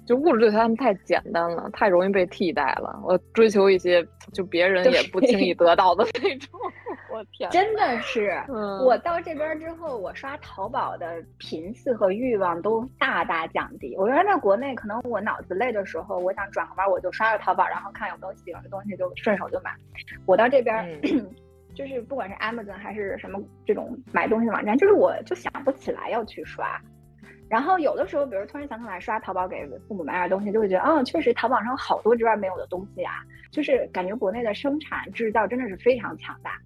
[0.05, 2.99] 就物质对他们太简单了，太容易被替代了。
[3.03, 6.59] 我追求一些就别人也不轻易得到的那种。
[7.15, 13.95] 我天，真的是，嗯我到这边之后，我刷淘宝的频次和欲望都大大降低。
[13.97, 19.71] 我原来在国内，可能我脑子累的时候，我想转个弯，我就刷个淘宝，然后看有没有喜欢的东西，就顺手就买。
[20.25, 21.01] 我到这边，
[21.73, 26.79] 就是不管是 Amazon 还是什么这种买东西的网站，就是我就想不起来要去刷。
[27.47, 36.59] 然后有的时候，比如突然想起来刷淘宝给父母买点东西，就会觉得，嗯，确实淘宝上有好多这边没有的东西啊，就是感觉国内的生产制造真的是非常强大。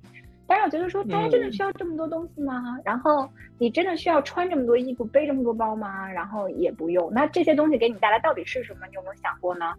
[0.50, 2.76] 但是我觉得说，大家真的需要这么多东西吗？
[2.84, 6.12] 然后你真的需要穿这么多衣服、背这么多包吗？
[6.12, 7.14] 然后也不用。
[7.14, 8.88] 那这些东西给你带来到底是什么？
[8.88, 9.76] 你有没有想过呢？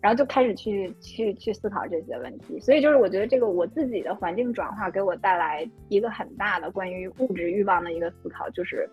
[0.00, 2.58] 然后就开始去去去思考这些问题。
[2.58, 8.88] 所以就是我觉得这个我自己的环境转化给我带来一个很大的关于物质欲望的一个思考，就是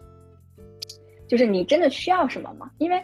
[1.29, 2.69] 就是你真的需要什么吗？
[2.77, 3.01] 因为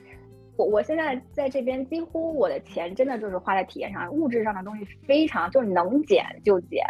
[0.57, 6.83] 我我现在在这边，几乎我的钱真的就是花在体验上，物质上的东西非常就是能减就减。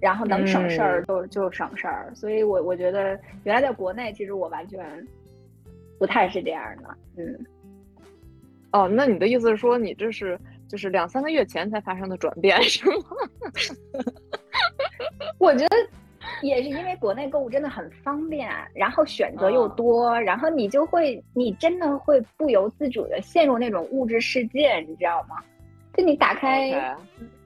[0.00, 5.06] 然后能省事儿就就省事儿，所以我我觉得原来在国内其实我完全
[5.98, 7.46] 不太是这样的，嗯。
[8.72, 13.04] 哦，那你的意思是说你这是就是两三个月前才发生的转变是吗？
[15.38, 15.76] 我觉得
[16.42, 25.36] 也是因为国内购物真的很方便，然后选择又多，哦、然后你就会你真的会不由自主的陷入那种物质世界，你知道吗？
[25.96, 26.94] 就你打开。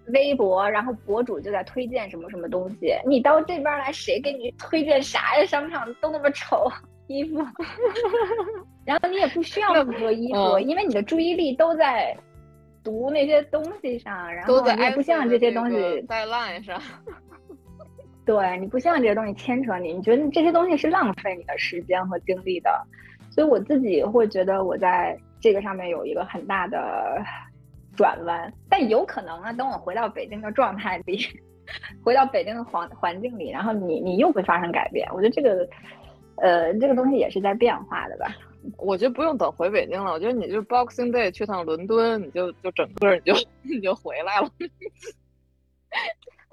[0.09, 5.45] 微博，然后博主就在推荐什么什么东西，你到这边来，谁给你推荐啥呀？
[5.47, 6.71] 商场都那么丑，
[7.07, 7.39] 衣服，
[8.85, 12.17] 然后你也不需要很多衣服，嗯、因为你的注意力都在
[12.83, 16.81] 读那些东西上，然后你也不希望这些东西在 line 上。
[18.27, 22.87] 对你不希望这些东西牵扯你，你觉得这些东西是浪费你的时间和精力的，
[23.31, 27.23] 所以我自己会觉得我在这个上面有一个很大的。
[27.97, 29.53] 转弯，但有可能啊。
[29.53, 31.19] 等我回到北京的状态里，
[32.03, 35.09] 回到北京的环环境里，然后你你又会发生改变。
[35.13, 35.69] 我觉得这个，
[36.37, 38.35] 呃，这个东西也是在变化的吧。
[38.79, 44.49] 我觉得不用等回北京了，我觉得你就 Boxing Day 去趟伦敦，你就就整个你就 你就回来了。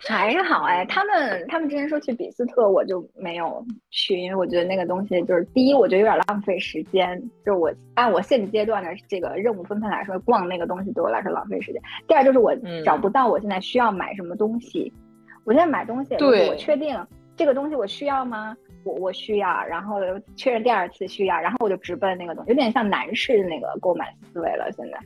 [0.07, 7.21] 还好哎，他们他们之前说去比斯特，我就没有去，因为我觉得那个东西就是第一，我觉得有点浪费时间。
[7.45, 11.81] 就是我按我现阶段的这个任务分配来说，逛那个东西对我来说浪费时间。
[12.07, 14.91] 第二就是我找不到我现在需要买什么东西。
[14.95, 16.97] 嗯、我现在买东西，我确定
[17.35, 18.55] 这个东西我需要吗？
[18.85, 19.97] 我我需要，然后
[20.37, 24.71] 确认第二次需要，然后我就直奔那个东西，有点像男士的那个购买思维了。
[24.71, 24.97] 现在。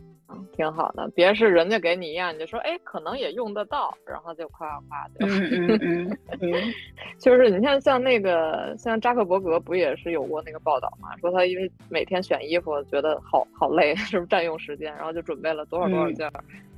[0.53, 5.25] 挺好的，别是人家给你一样，你就说，哎，可能也用得到，然后就夸夸就。
[5.25, 6.73] 嗯嗯 嗯嗯，
[7.19, 11.15] 就是你看，像那个像扎克伯格不也是有过那个报道嘛？
[11.17, 14.93] 说他因为每天选衣服觉得好好累， 是不是占用时间？
[14.95, 16.31] 然后就准备了多少多少件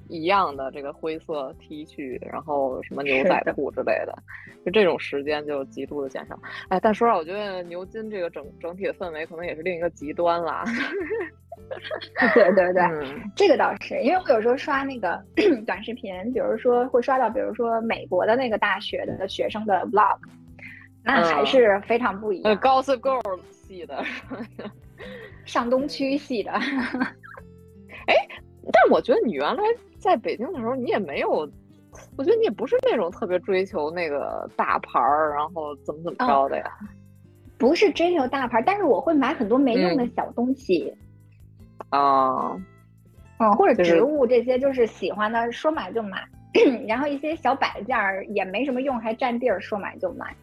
[0.08, 4.16] 一样的这个灰色 T 恤，然后什么牛仔裤之类的，
[4.64, 6.38] 就这种时间就极度的减少。
[6.70, 10.64] 哎，但说实话，我觉得牛津这个整整体的氛围可能也是另一个极端啦。
[12.34, 15.22] 对 对对，嗯、这个倒是，因为我有时候刷那个
[15.66, 20.18] 短视频，比如说会刷到，比如说美国的那个大学的学生的 vlog，
[21.04, 22.54] 那还是非常不一样。
[22.54, 24.04] 呃、Gossip Girl 系的，
[25.46, 26.52] 上东区系的。
[26.52, 28.16] 哎，
[28.72, 29.64] 但我觉得你原来
[29.98, 31.30] 在北京的时候，你也没有，
[32.16, 36.66] 我觉得你也不是那种特别追求那个大牌儿，然后怎么怎么着的呀。
[36.66, 36.86] 哦、
[37.58, 40.90] 不是追求大牌，但是我会买很多没用的小东西。
[40.90, 41.05] 啊、
[41.92, 42.66] 嗯，
[43.40, 46.24] 嗯，或者植物这些，就是喜欢的，说买就买。
[46.88, 50.34] 然后一些小摆件儿也没什么用，还占地儿，说买就买。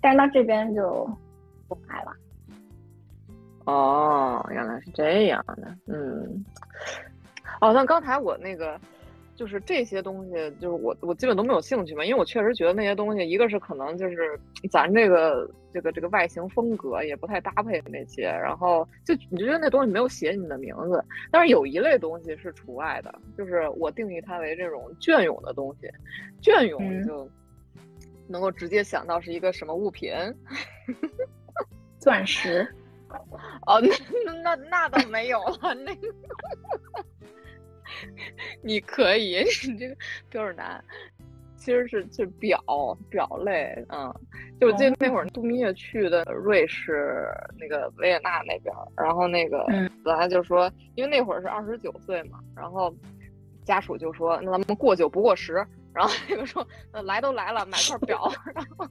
[0.00, 1.08] 但是到这边就
[1.68, 2.12] 不买了。
[3.64, 6.44] 哦，原来是这样的，嗯，
[7.60, 8.76] 哦，像刚才我那个，
[9.34, 14.38] 就是这些东西，就是我我基本都没有兴趣嘛，因为我确实觉得那些东西，一个是可能就是
[14.70, 25.90] 咱这个这个这个外形风格也不太搭配那些，然后就你就觉得那东西没有写你的名字，但是有一类东西是除外的，就是我定义它为这种隽永的东西，
[26.40, 27.28] 隽永就
[28.28, 30.12] 能够直接想到是一个什么物品，
[31.98, 32.66] 钻石。
[33.66, 33.78] 哦，
[34.24, 36.08] 那那那倒没有了，那个
[38.62, 39.96] 你可以， 你这个
[40.30, 40.84] 标准答案。
[41.56, 42.60] 其实是是表
[43.08, 44.12] 表类，嗯，
[44.60, 47.24] 就我记得那会儿度蜜月去的瑞士
[47.56, 49.64] 那个维也纳那边，然后那个
[50.04, 52.92] 本来就说，因为那会儿是二十九岁嘛，然后
[53.64, 58.86] 家属就说，那咱们过九不过十，然后那个说，那来都来了，买块表，然后。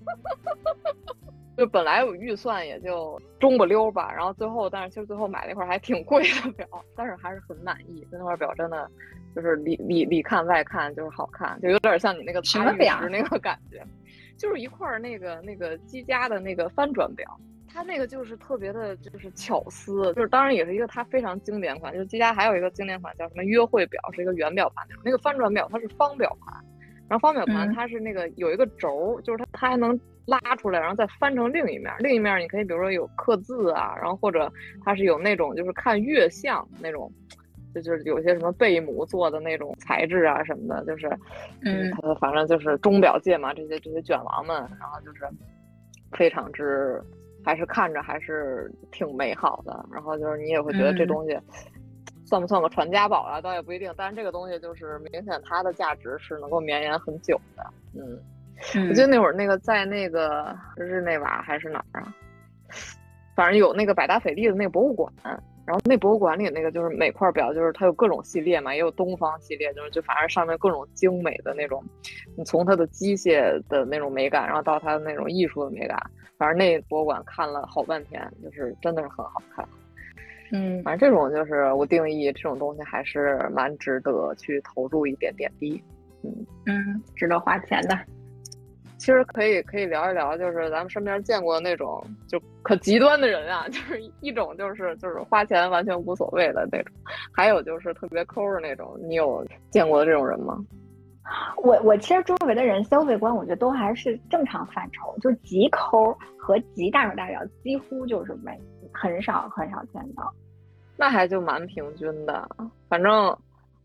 [1.57, 8.01] 就本来有预算也就中不溜吧，然后最后，但是其实最后买那块还挺贵的表，但是还是很满意。
[8.09, 8.89] 就那块表真的
[9.35, 13.85] 就是里里里看外看就是好看，就有点像你那个什么表那个感觉，
[14.37, 17.39] 就是一块那个那个积家的那个翻转表，
[17.71, 26.63] 它那个就是特别的，就是巧思，就是当然也是一个它非常经典款，就是积家还有一个经典款叫什么约会表，是一个圆表盘那种，那个翻转表它是方表盘，
[27.11, 29.99] 然后方表盘它是那个有一个轴，就是它它还能。
[30.27, 31.91] 拉出来，然后再翻成另一面。
[31.97, 34.49] 另一面你可以，比如说有刻字啊，然后或者
[34.85, 37.11] 它是有那种就是看月相那种，
[37.73, 41.07] 就就是有些什么贝母做的那种材质啊什么的，就是，
[41.65, 45.27] 嗯，它反正就是钟表界嘛，这些这些卷王们，然后就是
[46.11, 47.01] 非常之，
[47.43, 49.83] 还是看着还是挺美好的。
[49.91, 51.37] 然后就是你也会觉得这东西
[52.31, 53.41] 算不算个传家宝啊？
[53.41, 53.93] 倒也不一定。
[53.97, 58.17] 但是这个东西就是明显它的价值是能够绵延很久的，嗯。
[58.87, 62.15] 我记得那会儿那个在那个日内瓦还是哪儿啊，
[63.35, 65.11] 反正有那个百达翡丽的那个博物馆，
[65.65, 71.83] 然后那博物馆里那个就是每块表就是它有各种系列嘛，也有东方系列，就是就反正上面各种精美的那种，
[72.37, 75.99] 你从它的机械的那种美感，然后到它的那种艺术的美感，
[76.37, 79.67] 反正那博物馆看了好半天，就是真的是很好看。
[80.51, 85.81] 嗯，反正这种就是我定义这种东西还是蛮值得去投入一点点滴，
[86.23, 86.31] 嗯
[86.65, 87.97] 嗯，值得花钱的。
[88.97, 96.93] 其实可以可以聊一聊，就是咱们身边见过的那种就可极端的人啊， 就是一种就是就是花钱完全无所谓的那种，
[97.31, 98.95] 还有就是特别抠的那种。
[99.01, 100.55] 你有见过的这种人吗？
[101.63, 108.59] 我我其实周围的人消费观，我觉得都还是正常范畴，就极抠和极大手大脚，几乎就是没
[108.93, 110.33] 很少很少见到。
[110.97, 112.47] 那还就蛮平均的，
[112.87, 113.35] 反正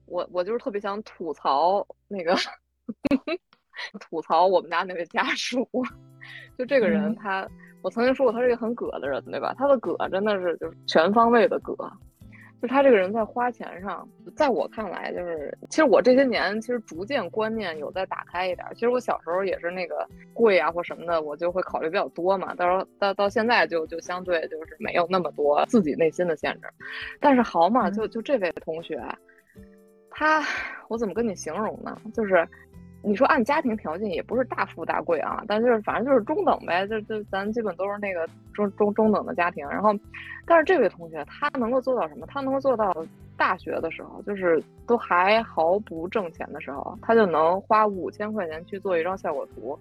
[0.07, 2.37] 我我就是特别想吐槽那个。
[4.01, 5.69] 吐槽我们家那位家属，
[6.57, 7.47] 就这个人，他
[7.83, 9.55] 我曾经说过他是一个很葛的人，对吧？
[9.59, 11.77] 他的葛真的是就是全方位的葛，
[12.61, 18.67] 就他这个人在花钱上，在我看来，就是其实我这些年其实逐渐观念有在打开一点。
[18.75, 22.55] 其实我小时候也是那个贵啊或什么的，我就会考虑比较多嘛。
[22.55, 26.69] 到时候到到现在就就相对就是没有那么多自己内心的限制。
[27.21, 29.01] 但是好嘛，就就这位同学，
[30.11, 30.43] 他
[30.89, 32.01] 我怎么跟你形容呢？
[32.15, 32.47] 就是。
[33.07, 39.65] 你说按家庭条件也不是大富大贵啊，但就是反正就是中等呗，就就咱基本都是那个中中中等的家庭。
[39.69, 39.95] 然后，
[40.45, 42.27] 但是这位同学他能够做到什么？
[42.27, 42.93] 他能够做到
[43.37, 49.79] 大学的时候，就是都还毫不挣钱的时候，他就能花五千块钱去做一张效果图，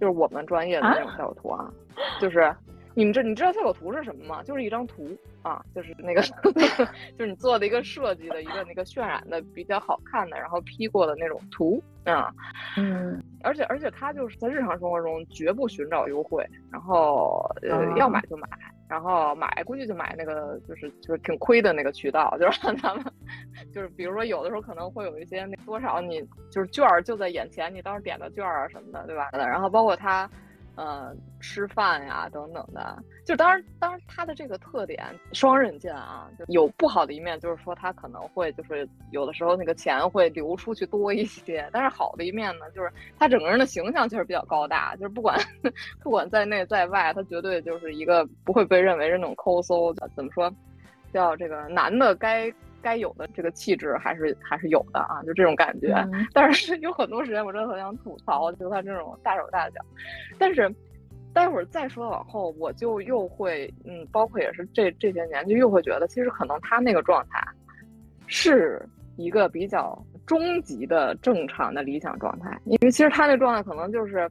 [0.00, 1.70] 就是我们专业的那种效果图啊，
[2.18, 2.50] 就是。
[2.98, 4.42] 你们这你知道效果图是什么吗？
[4.42, 6.20] 就是一张图啊，就是那个，
[7.16, 12.28] 就是你做的一个设计的一个那个渲染的比较好看的，然后 P 过的那种图啊。
[12.76, 18.48] 嗯，而且而且他就是在日常生活中绝不寻找优惠，然后呃要买就买，
[18.88, 23.04] 然后买估计就买那个就是就是挺亏的那个渠道，就是让咱们
[23.72, 29.30] 就是比如说有的时候可能会有一些那多少你就是券儿就在眼前，你当时点的券儿啊什么的，对吧？
[29.32, 30.28] 然后包括他。
[30.78, 45.36] 呃，吃饭呀，等等的，就当然，当然，它的这个特点双刃剑啊，就有不好的一面，就是说它可能会就是有的时候那个钱会流出去多一些，但是好的一面呢，就是他整个人的形象确实比较高大，就是不管
[46.00, 50.48] 不管在内在外，他绝对就是一个不会被认为是那种抠搜的，怎么说，
[51.12, 52.48] 叫这个男的该。
[52.82, 55.94] 该有的这个气质还是还是有的啊，就这种感觉。
[56.32, 59.80] 但是有很多时间我真的很想吐槽，就他这种大手大脚。
[60.38, 60.72] 但是
[61.32, 67.40] 待会儿再说往后，我就又会嗯，包括也是这这些年，就又会觉得其实可能他那个状态
[68.26, 68.84] 是
[69.16, 74.28] 一个比较终极的正常的理想状态，因为其实他那状态可能就是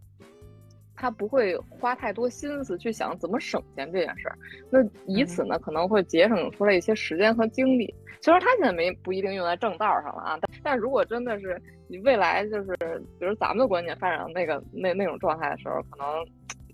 [0.98, 4.38] 他不会花太多心思去想怎么省钱这件事儿，
[4.72, 7.94] 那以此呢可能会节省出来一些时间和精力。
[8.20, 12.76] 虽然他现在没不一定用在正道上了啊，但但如果真的是你未来就是
[13.20, 16.08] 比如咱们的观念发展到那个那那种状态的时候，可能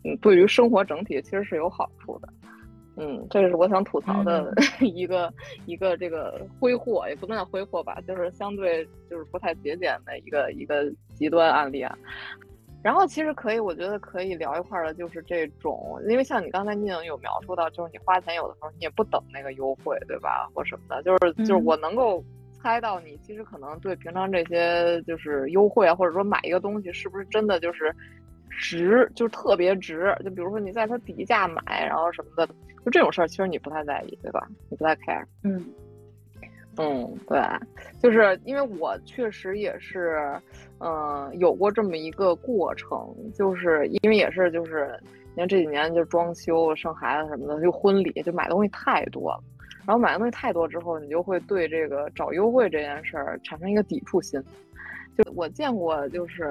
[0.05, 2.30] 嗯对于生活整体其实是有好处的。
[2.95, 5.34] 嗯，这个是我想吐槽的 一个、
[5.65, 11.97] 一个这个挥霍，也不能叫挥霍吧，就是相对就是不太节俭的一个一个极端案例啊。
[12.84, 22.21] 然后其实可以，我觉得可以聊一块儿的，就是这种，因为像你刚才宁有描述到，就是你花钱有的时候你也不等那个优惠，对吧，或什么的，就是就是我能够
[22.51, 27.95] 猜到你其实可能对平常这些就是优惠啊，或者说买一个东西是不是真的就是
[28.49, 32.45] 值，就是特别值，就比如说你在它底价买，然后什么的。
[32.86, 34.45] 就这种事儿，其实你不太在意，对吧？
[34.69, 35.23] 你不太 care。
[35.43, 35.65] 嗯
[36.78, 37.39] 嗯，对，
[38.01, 40.19] 就是因为我确实也是，
[40.80, 44.99] 嗯，有过这么一个过程，就是因为也是就是，
[45.36, 49.43] 你看这几年就装修、生孩子什么的，就婚礼，就买东西太多了。
[49.86, 54.41] 然后买东西太多之后，你就会对这个找优惠这件事儿产生一个抵触心。
[55.18, 56.43] 就我见过，就是，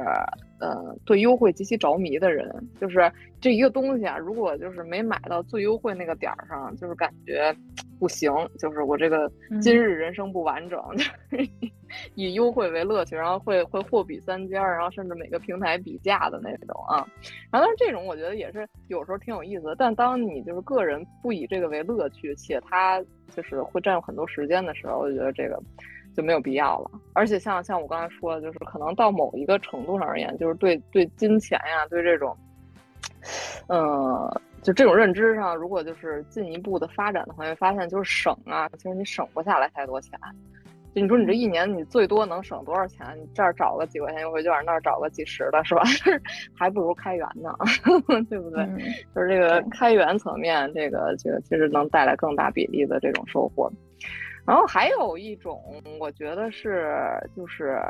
[0.61, 2.49] 呃，对优惠极其着迷的人，
[2.81, 3.11] 就是
[3.41, 7.55] 这一个东西啊，如果就是没买到最优惠那个点儿上，就是感觉
[7.99, 11.03] 不行，就是我这个今日人生不完整， 就
[11.37, 11.49] 是
[12.15, 17.07] 以优惠为乐趣，然后会会货比三家，然后甚至每个平台比价的那种啊。
[17.51, 23.03] 然后但是这种我觉得也是有时候挺有意思的，但当你就是个人不以这个为乐趣，且它
[23.35, 25.61] 就是会占用很多时间的时候，我就觉得这个。
[26.15, 32.37] 就没有必要了，而且像像我刚才说的，就是可能到某一个程度上而言，就是对对金钱呀，对这种，
[33.69, 40.19] 呃，就这种认知上，如果就是进一步的发展的话，会发现就是省啊，其实你省不下来太多钱。
[40.95, 43.07] 就你说你这一年你最多能省多少钱？
[43.19, 45.81] 你这儿找个几块钱优惠券，那儿找个几十的，是吧？
[46.55, 47.51] 还不如开源呢，
[48.29, 48.63] 对不对？
[49.15, 53.73] 就是这个开源层面，这个这个其实能带来更大比例的这种收获。
[54.45, 55.62] 然后还有一种，
[56.01, 56.93] 我觉得是，
[57.36, 57.80] 就是，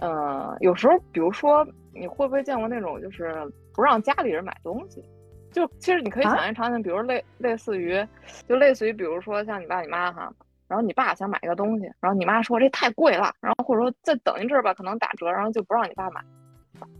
[0.00, 3.34] 呃，有时候，比如说，你会不会见过那种，就是
[3.74, 5.04] 不让家里人买东西？
[5.52, 8.02] 就其实你可以想象场景，比如类类似于，
[8.48, 10.32] 就类似于，比如说像你爸你妈哈，
[10.66, 16.22] 然后你爸想买一个东西，然后你妈说这太贵了，然后或者说再等一阵儿吧，可能打折，然后就不让你爸买，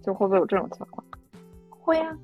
[0.03, 1.03] 就会不会有这种情况？
[1.71, 2.15] 会呀，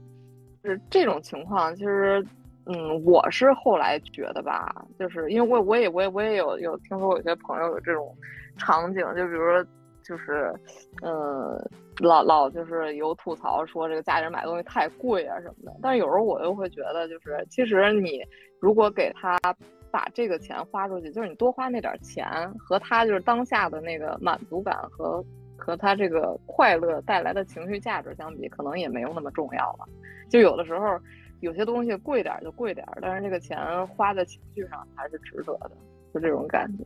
[0.63, 2.23] 是这种情况，其实。
[2.69, 8.13] 嗯，我是后来觉得吧，就是因为我我也我也我也有有听说有些朋友有这种
[8.59, 9.65] 场景，就比如说
[10.03, 10.53] 就是，
[11.01, 11.65] 呃，
[12.01, 15.77] 老老就是有吐槽说这个家里人买东西太贵啊什么的。
[15.81, 18.21] 但是有时候我又会觉得，就是其实你
[18.61, 19.39] 如果给他
[19.93, 22.27] 把这个钱花出去，就是你多花那点钱
[22.59, 25.25] 和他就是当下的那个满足感和
[25.57, 29.87] 和他这个快乐带来的情绪价值相比，可能也没有那么重要了。
[30.29, 30.99] 就有的时候。
[31.41, 35.73] 有些东西贵点就贵点，但是这个钱花在情绪上还是值得的，
[36.15, 36.85] 就这种感觉。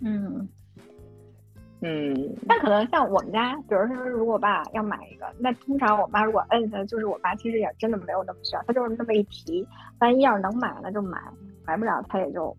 [0.00, 0.48] 嗯
[1.80, 2.36] 嗯。
[2.46, 9.66] 但可能像我们家，比如说如果爸要买一个，那通常我妈如果摁下，就是我爸其实也真的没有那么需要，他就是那么一提，
[10.00, 11.20] 万一要是能买那就买，
[11.66, 12.56] 买不了他也就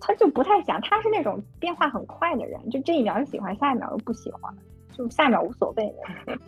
[0.00, 4.52] 他就不太想，他是那种变化很快的人，就这一秒喜欢，下一秒又不喜欢。
[4.92, 5.92] 就下面无所谓，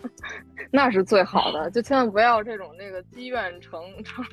[0.71, 1.71] 那是最好的。
[1.71, 4.25] 就千万不要这种那个积怨成成，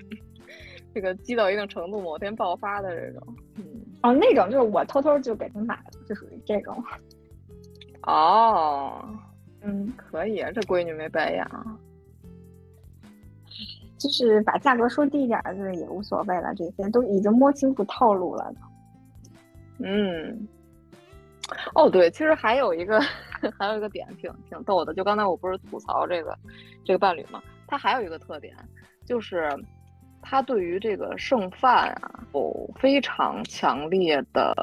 [0.93, 3.35] 这个积到一定程度，某天爆发的这种。
[3.55, 3.63] 嗯，
[4.03, 6.83] 哦，那种就是我偷偷就给他买了，就属于这种。
[8.03, 9.03] 哦，
[9.61, 11.79] 嗯，可以，这闺女没白养。
[13.97, 16.53] 就是把价格说低一点，就是也无所谓了。
[16.55, 18.51] 这些都已经摸清楚套路了。
[19.77, 20.47] 嗯。
[21.75, 22.99] 哦，对，其实还有一个，
[23.57, 26.37] 还有一个点挺挺逗的，就刚才我不是吐槽这个
[26.85, 28.55] 这个伴侣嘛，他还有一个特点，
[29.05, 29.49] 就是
[30.21, 34.53] 他对于这个剩饭啊有非常强烈的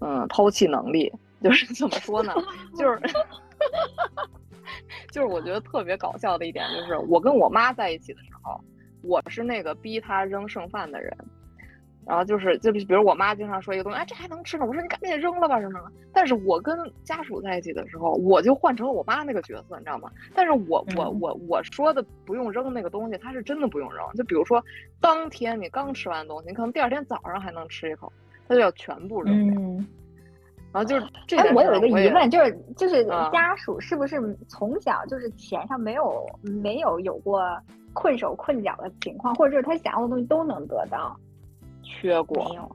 [0.00, 2.32] 嗯抛弃能力，就是 怎么说呢，
[2.76, 3.00] 就是
[5.10, 8.60] 就是我觉得特别搞笑的一点就是，我跟我妈在一起的时候，
[9.02, 11.16] 我是那个逼他扔剩饭的人。
[12.06, 14.64] 然后就是，就比如我妈经常说一个东西，哎，这还能吃呢？
[14.64, 15.86] 我说你赶紧扔了吧，什么的。
[16.12, 20.08] 但是我跟家属在一起的时候，我就换成了我妈那个角色，你知道吗？
[20.32, 24.06] 但是我我我我说的不用扔那个东西，他是真的不用扔。
[24.14, 24.62] 就比如说，
[25.00, 28.12] 当天你刚吃完东西，你可能第二天早上还能吃一口，
[28.46, 29.60] 他就要全部扔掉。
[30.72, 37.42] 然后就是这，哎，我有一个疑问，就是就是家属是不是从小就是钱上没有没有有过
[37.94, 41.18] 困手困脚的情况，或者就是他想要的东西都能得到？
[41.86, 42.70] 缺过，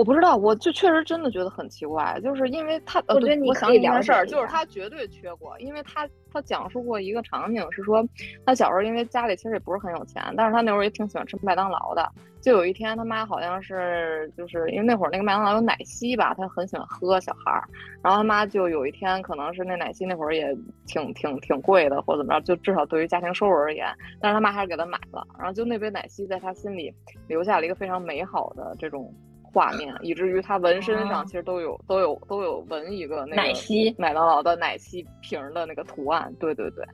[0.00, 8.02] 我不知道，我就确实真的觉得很奇怪，就是因为他，呃我觉得你可以了想起一件事儿，就是他绝对缺过，因为他他讲述过一个场景是说，
[8.46, 12.10] 他小时候因为家里其实也不是很有钱，但是他那会儿也挺喜欢吃麦当劳的。
[12.40, 17.62] 就有一天他妈好像是就是因为那会儿那个麦当劳有奶昔吧，他很喜欢喝小孩儿，
[18.02, 23.86] 然后他妈就有一天可能是那奶昔那会儿也挺挺挺贵的或者怎么着，就至少对于家庭收入而言，
[24.18, 26.90] 但是他妈还是给他买了，然后就那杯奶昔在他心里
[27.28, 29.12] 留下了一个非常美好的这种
[29.52, 36.32] 画面，以至于他纹身上哦其实都有都有都有纹一个那个奶昔麦当劳的奶昔瓶儿的那个图案。
[36.38, 36.84] 对对对，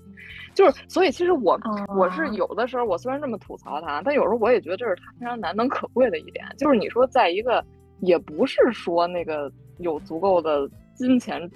[0.55, 1.59] 就是所以其实我、
[1.97, 7.65] 我是哦有的时候我虽然这么吐槽他，但有时候我也觉得这是他非常难能可贵的一点，就是你说在一个
[8.01, 11.51] 也不是说那个有足够的金钱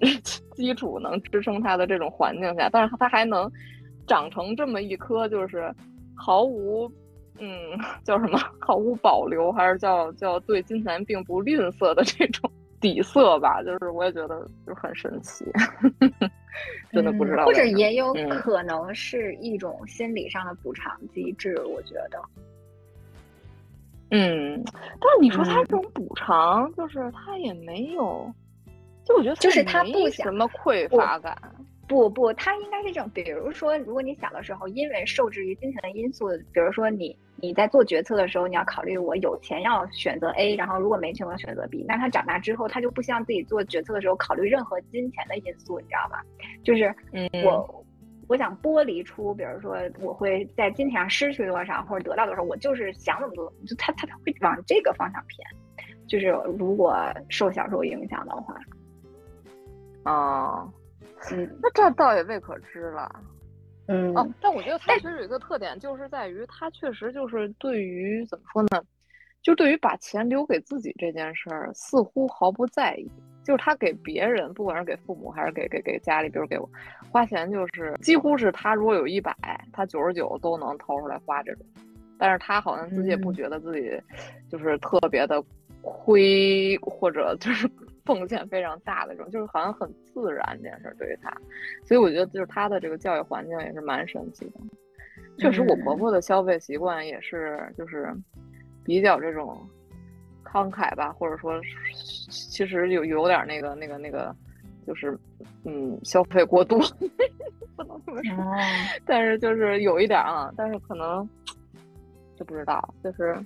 [0.54, 3.50] 基础能支撑他的这种环境下，但是他他还能
[4.06, 5.74] 长成这么一颗就是
[6.16, 6.90] 毫无。
[7.38, 7.48] 嗯，
[8.04, 8.38] 叫什么？
[8.58, 13.62] 毫无保留，还是叫叫对金钱并不吝啬的这种底色吧？
[13.62, 15.44] 就是我也觉得就很神奇，
[16.90, 22.20] 真的不知道嗯或者也有嗯可能是一种心理上的补偿机制，我觉得。
[24.10, 28.32] 嗯，但是你说他嗯这种补偿，就是他也没有，
[29.04, 31.36] 就我觉得就是他不想什么匮乏感。
[31.86, 46.22] 不不，他应该是这种，比如说，如果你小的时候因为受制于金钱的因素，比如说你你在做决策的时候，你要考虑我有钱要选择 A，然后如果没钱我要选择 B，那他长大之后他就不希望自己做决策的时候考虑任何金钱的因素，你知道吧？
[46.64, 47.84] 就是嗯，我。
[48.30, 55.48] 我想剥离出，比如说我会在金钱上失去多少，或者得到多少，我就是想怎么做，就他他他会往这个方向偏。
[56.06, 56.26] 就是
[56.58, 56.94] 如果
[57.30, 58.54] 受小受影响的话，
[60.04, 60.70] 哦，
[61.32, 63.10] 嗯那这倒也未可知了。
[63.88, 68.82] 嗯哦，但我觉得他其实有一个特点，就是在于他确实就是对于怎么说呢，
[69.42, 73.10] 就对于把钱留给自己这件事儿，似乎毫不在意。
[73.44, 76.68] 就是他给别人，不管是给父母还是给给给家里，比如给我
[77.10, 79.34] 花钱，就是几乎是他如果有一百，
[79.72, 81.64] 他九十九都能掏出来花这种。
[82.18, 83.98] 但是他好像自己也不嗯觉得自己
[84.50, 85.42] 就是特别的
[85.82, 87.68] 亏，或者就是
[88.04, 91.30] 奉献非常大的这种，就是好像很自然这件事儿对于他。
[91.84, 94.60] 所以我觉得就是他的这个教育环境也是蛮神奇的。
[95.38, 98.12] 确实，我婆婆的消费习惯也是就是
[98.84, 99.56] 比较这种
[100.44, 101.60] 慷慨吧，或者说
[101.94, 104.34] 其实有有点那个那个那个，
[104.86, 105.16] 就是
[105.64, 106.78] 嗯消费过度，
[107.76, 108.34] 不能这么说。
[108.42, 108.56] 哦，
[109.06, 111.28] 但是就是有一点啊，但是可能
[112.36, 113.36] 就不知道，就是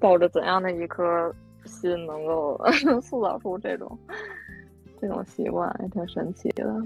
[0.00, 1.32] 抱着怎样的一颗
[1.64, 2.58] 心能够
[3.02, 3.96] 塑造出这种
[5.00, 6.82] 这种习惯，也挺神奇的。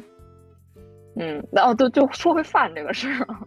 [1.17, 3.47] 嗯，然后就就说回饭这个事儿啊，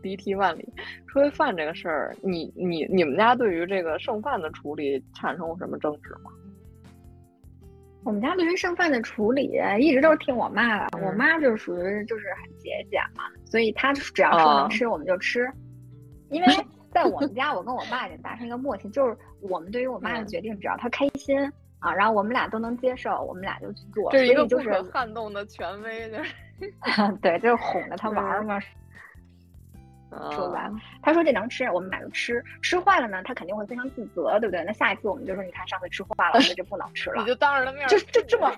[0.00, 0.72] 离题万里。
[1.08, 6.30] 说回饭这个事儿，你你你们家对于这个剩饭的处理产生过什么争执吗？
[8.04, 15.50] 我们家对于剩饭的处理一直都是听我妈的，嗯我妈就是属于就是很节俭嘛，所以她只要说能吃我们就吃，
[16.28, 16.46] 因为
[16.94, 21.38] 在我们 家我跟我爸已经达成一个默契，就是我们对于我妈的嗯决定只要她开心
[21.80, 26.32] 啊，然后我们俩都能接受，我们俩就去做，这是一个不可撼动的权威， 就是
[27.20, 28.58] 对，就是哄着她玩儿嘛。
[30.30, 32.40] 说白啊了，他说这能吃，我们俩就吃。
[32.62, 34.62] 吃坏了呢，他肯定会非常自责，对不对？
[34.62, 37.26] 那下一次我们就说，你看上次吃坏了，所以这不能吃了你。
[37.26, 38.48] 就当着他面儿就就这么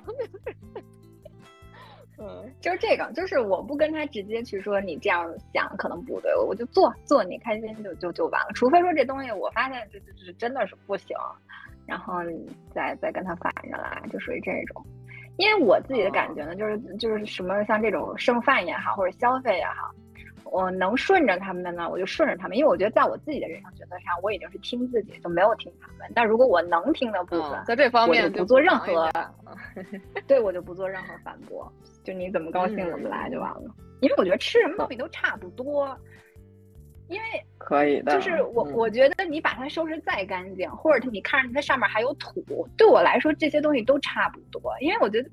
[2.18, 8.52] 嗯就是这个，就是我不跟他直接去说你这样想可能不对，我就做做你开心就就就完了。
[8.54, 11.16] 除非说这东西我发现这这这真的是不行，
[11.86, 12.14] 然后
[12.74, 14.82] 再再跟他反着来，就属于这种。
[15.36, 19.90] 因为我自己的感觉呢，就是就是什么像这种剩饭也好，或者消费也好，
[20.50, 26.10] 我能顺着他们的呢，我就顺着他们，因为我觉得在我自己的人生抉择上，我已经是听自己，就没有听他们。
[26.14, 29.10] 但如果我能听的部分，嗯，在这方我面就不做任何
[30.26, 31.70] 对我就不做任何反驳，
[32.04, 33.74] 就你怎么高兴怎么来就完嗯了。
[34.00, 35.88] 因为我觉得吃什么东西都差不多，
[37.08, 37.26] 因为
[37.58, 44.72] 可以的，就是我嗯我觉得你把它收拾再干净，或者你看着它上面还有土，对我来说这些东西都差不多。
[44.80, 45.30] 因为我觉得，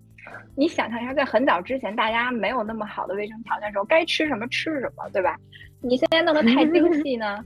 [0.55, 5.37] 你想象一下，在很早之前大家没有那么好的卫生条件的时候，该吃什么吃什么，对吧？
[5.81, 7.43] 你现在弄得太精 细呢，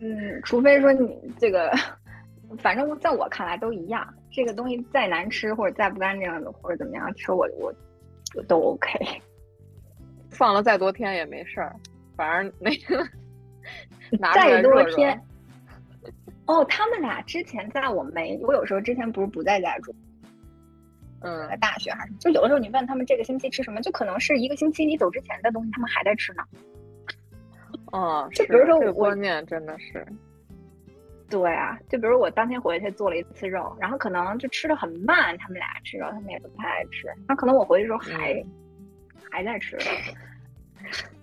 [0.00, 1.72] 嗯，除非说你这个，
[2.58, 4.06] 反正在我看来都一样。
[4.30, 7.72] 这个东西再难吃或者再不干净或者怎么样，其实我我
[8.34, 8.98] 我都 OK。
[10.30, 11.76] 放了再多天也没事儿，
[12.16, 13.08] 反正那个
[14.34, 15.20] 再多天。
[16.46, 19.94] 哦，他们俩之前在我没，我有时候之前不是不在家住，
[21.24, 26.42] 嗯在大学还是，就有的时候你问他们这个星期吃什么，就可能是一个星期你走之前的东西，他们还在吃呢。
[27.92, 30.06] 嗯， 就比如说这个我观念真的是，
[31.30, 37.08] 对啊，就比如我当天回去做了一次肉，然后可能就吃的很慢，他们俩吃肉，他们也不太爱吃。
[37.26, 38.44] 那可能我回去的时候还、
[39.30, 39.76] 还在吃。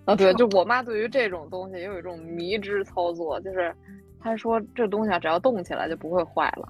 [0.04, 3.74] 啊，对， 就我妈对于这种东西也有一种迷之操作，就是
[4.20, 6.68] 她说这东西啊，只要动起来就不会坏了。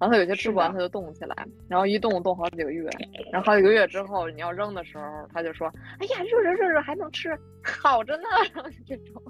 [0.00, 1.36] 然后它有些吃不完，它就冻起来，
[1.68, 2.88] 然后一冻冻好几个月，
[3.30, 5.70] 然后好几个月之后你要扔的时候，他就说
[6.00, 8.22] ：“哎呀，热热热热还能吃，好着呢。”
[8.54, 9.22] 然后就这种。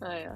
[0.00, 0.34] 哎呀，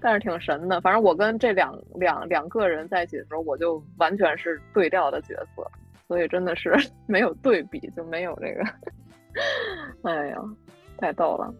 [0.00, 0.80] 但是挺神的。
[0.82, 5.66] 反正我跟这两两两个人在一起的时候，我就完全是对调的角色，
[6.06, 6.74] 所以真的是
[7.08, 8.62] 没有对比就没有这个。
[10.10, 10.36] 哎呀，
[10.98, 11.54] 太逗了。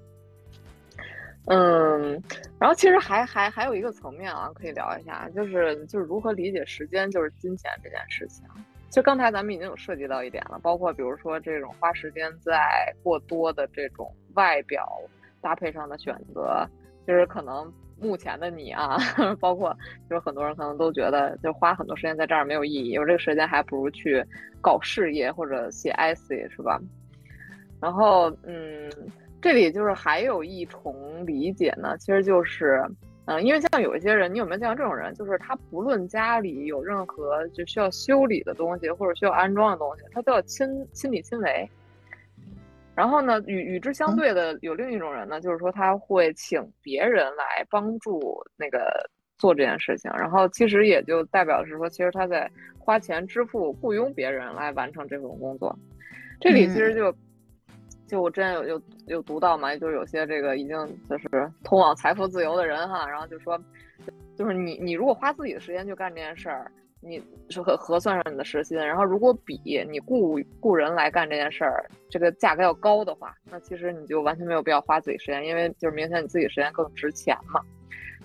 [1.46, 2.20] 嗯，
[2.58, 8.44] 然后其实还还还有一个层面啊，可以聊一下，就是就是如何理解时间就是金钱这件事情。
[8.90, 15.00] 就刚才咱们已经有涉及到一点了，包括比如说这种花时间在过多的这种外表
[15.40, 16.66] 搭配上的选择，
[17.06, 17.70] 就是可能
[18.00, 18.96] 目前的你啊，
[19.38, 19.76] 包括
[20.08, 24.24] 就是很多人可能都觉得，就花很多时间在这儿没有意义，有这个时间还不如去
[24.60, 26.80] 搞事业或者写 essay 是吧？
[27.80, 28.90] 然后嗯，
[29.46, 32.84] 这里就是还有一重理解呢，其实就是。
[33.26, 35.14] 嗯，因为像有一些人，你有没有见过这种人？
[35.14, 41.70] 就是他不论家里有任何就需要修理的东西，或者需要安装的东西，他都要亲亲力亲为。
[42.96, 50.10] 然后呢，与与之相对的有另一种人呢，就是说他会请别人来帮助那个做这件事情。
[50.16, 55.76] 然后其实也就代表是说，其实他在花钱支付雇佣别人来完成这份工作。
[56.40, 57.14] 这里其实就。
[58.06, 60.76] 就我之前有有有读到嘛，就是有些这个已经
[61.08, 61.28] 就是
[61.64, 63.60] 通往财富自由的人哈，然后就说，
[64.36, 77.60] 就是你你如果花自己的时间去干这件事儿，你是核核算上你的时薪，然后如果比你雇雇人来干这件事儿，这个价格要高的话，那其实你就完全没有必要花自己时间，因为就是明显你自己时间更值钱嘛。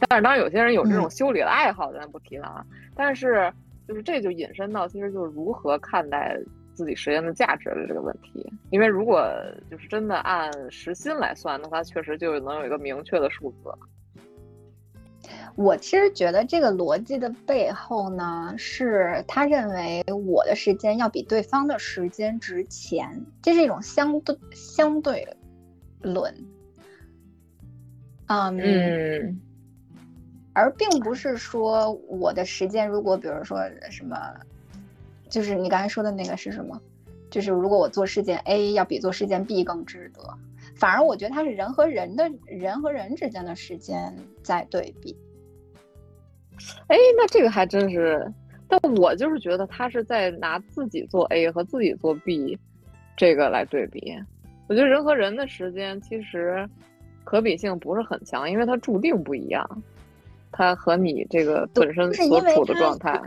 [0.07, 2.63] 但是当然有些人有这种修理的爱好，咱不提了啊。
[2.95, 3.51] 但是
[3.88, 6.38] 就是这就引申到，其实就是如何看待。
[6.82, 9.23] 自己时间的价值的这个问题，因为如果
[9.69, 13.69] 就是真的按时薪来算的话，确实就能有一个明确的数字。
[15.55, 25.27] 我其实觉得这个逻辑的背后呢，是他认为我的时间要比对方的时间值钱，这是一种相对相对
[26.01, 26.34] 论。
[28.25, 29.39] 嗯嗯，
[30.53, 33.59] 而并不是说我的时间如果比如说
[33.91, 34.17] 什么。
[35.32, 36.79] 就是你刚才说的那个是什么？
[37.32, 40.21] 就是如果我做事件 A 要比做事件 B 更值得，
[40.75, 44.13] 反而我觉得它是人和人的人和人之间的时间
[44.43, 45.15] 在对比。
[46.88, 48.29] 哎，那这个还真是，
[48.67, 52.59] 但我就是觉得他是在拿自己做 A 和自己做 B
[53.15, 54.13] 这个来对比。
[54.67, 56.67] 我觉得人和人的时间其实
[57.23, 59.65] 可比性不是很强，因为它注定不一样，
[60.51, 63.17] 它和你这个本身所处的状态，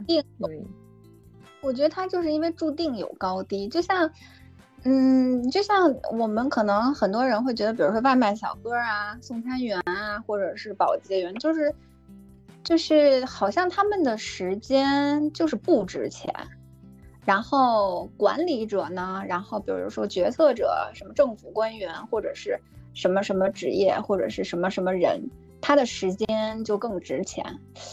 [0.40, 0.64] 嗯。
[1.64, 4.10] 我觉得它就是因为注定有高低，就像，
[4.82, 11.74] 嗯，就像我们可能很多人会觉得，比如说外卖小哥啊、送餐员啊，或者是保洁员，就是，
[12.62, 16.32] 就是好像他们的时间就是不值钱。
[17.24, 22.60] 然后管理者呢，然后比如说决策者，什么政府官员或者是
[22.92, 25.18] 什么什么职业或者是什么什么人，
[25.62, 27.42] 他的时间就更值钱。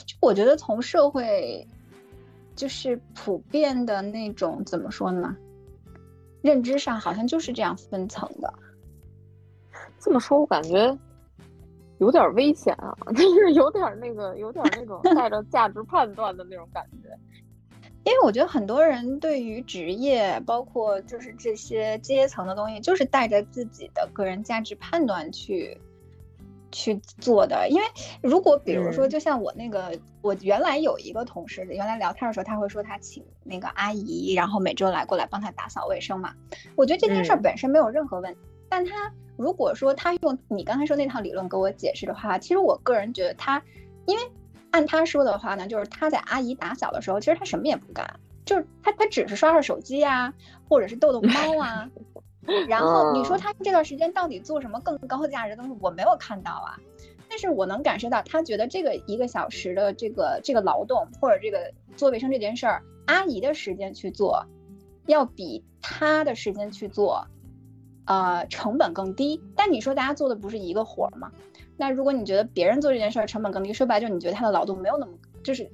[0.05, 1.65] 就我觉得从社会。
[2.61, 5.35] 就是普遍的那种怎么说呢？
[6.43, 8.53] 认知上好像就是这样分层的。
[9.97, 10.95] 这么说，我感觉
[11.97, 17.09] 有点危险啊， 就是有点那个，有点那种带着价值判断的那种感觉。
[18.05, 25.75] 因为我觉得很多人对于职业，包括就是这些阶层的东西，就是带着自己的个人价值判断去。
[26.71, 27.83] 去做的，因为
[28.21, 29.91] 如果比如说，就像我那个，
[30.21, 36.33] 我原来有一个同事，原来聊天的时候，他会说他请那个阿姨，然后每周来过来帮他打扫卫生嘛。
[36.75, 43.61] 我觉得这件事本身没有任何问题，但他如果说他用你刚才说那套理论给我解释的话，其实我个人觉得他，
[44.05, 44.23] 因为
[44.71, 50.33] 按他说的话呢，就是他在阿姨打扫的时候，其实他什么也不干，就是他他只是刷刷手机啊，
[50.69, 51.89] 或者是逗逗猫啊。
[52.67, 55.77] 然后你说他这段时间到底做什么更高价值的东西？
[55.79, 56.75] 我没有看到啊，
[57.29, 64.43] 但是我能感受到他觉得这个一个小时的这个这个劳动或者这个做卫生这件事儿，阿姨的时间去做，
[65.05, 67.27] 要比他的时间去做，
[68.05, 69.39] 呃，成本更低。
[69.55, 71.31] 但你说大家做的不是一个活儿吗？
[71.77, 75.13] 那如果你觉得别人做这件事儿成本更低，说白就是你觉得他的劳动没有那么
[75.43, 75.69] 就是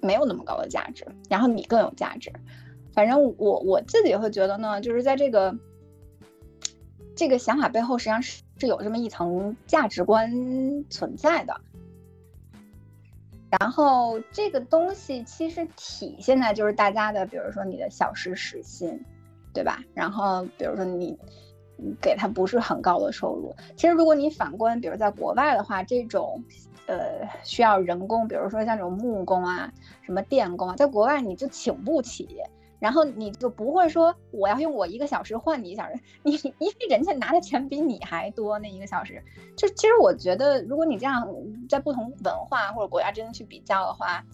[0.00, 2.32] 没有那么高的价值，然后你更有价值。
[2.92, 5.56] 反正我我自己会觉得呢，就是在这个。
[7.18, 10.30] 这个想法背后实际上是是有这么一层价值观
[10.88, 11.60] 存在的。
[13.60, 19.04] 然后这个东西其实体现在就是大家的，比如说你的小时时薪，
[19.52, 19.82] 对吧？
[19.94, 21.18] 然后比如说你
[22.00, 26.40] 给他不是很高的收入，其实如果你反观，比如在国外的话，这种
[26.86, 32.28] 呃需要人工，比如说像这种木工啊、什么电工啊，在国外你就请不起。
[32.80, 39.20] 然后你就不会说我要用我一个小时换你一小时，你因为人家拿的钱比你还多，那一个小时，
[39.56, 41.28] 就其实我觉得，如果你这样
[41.68, 44.24] 在不同文化或者国家之间去比较的话，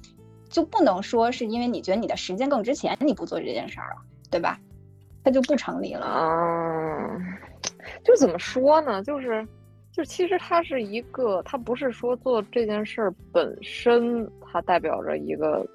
[0.50, 3.96] 就不能说是因为你觉得你的时间更值钱，你不做这件事儿了，
[4.30, 4.60] 对吧？
[5.24, 6.06] 它就不成立了。
[6.06, 7.20] 嗯，
[8.04, 9.02] 就怎么说呢？
[9.02, 9.46] 就是，
[9.90, 15.66] 就其实它是一个，它不是说做这件事儿本身，它代表着一个。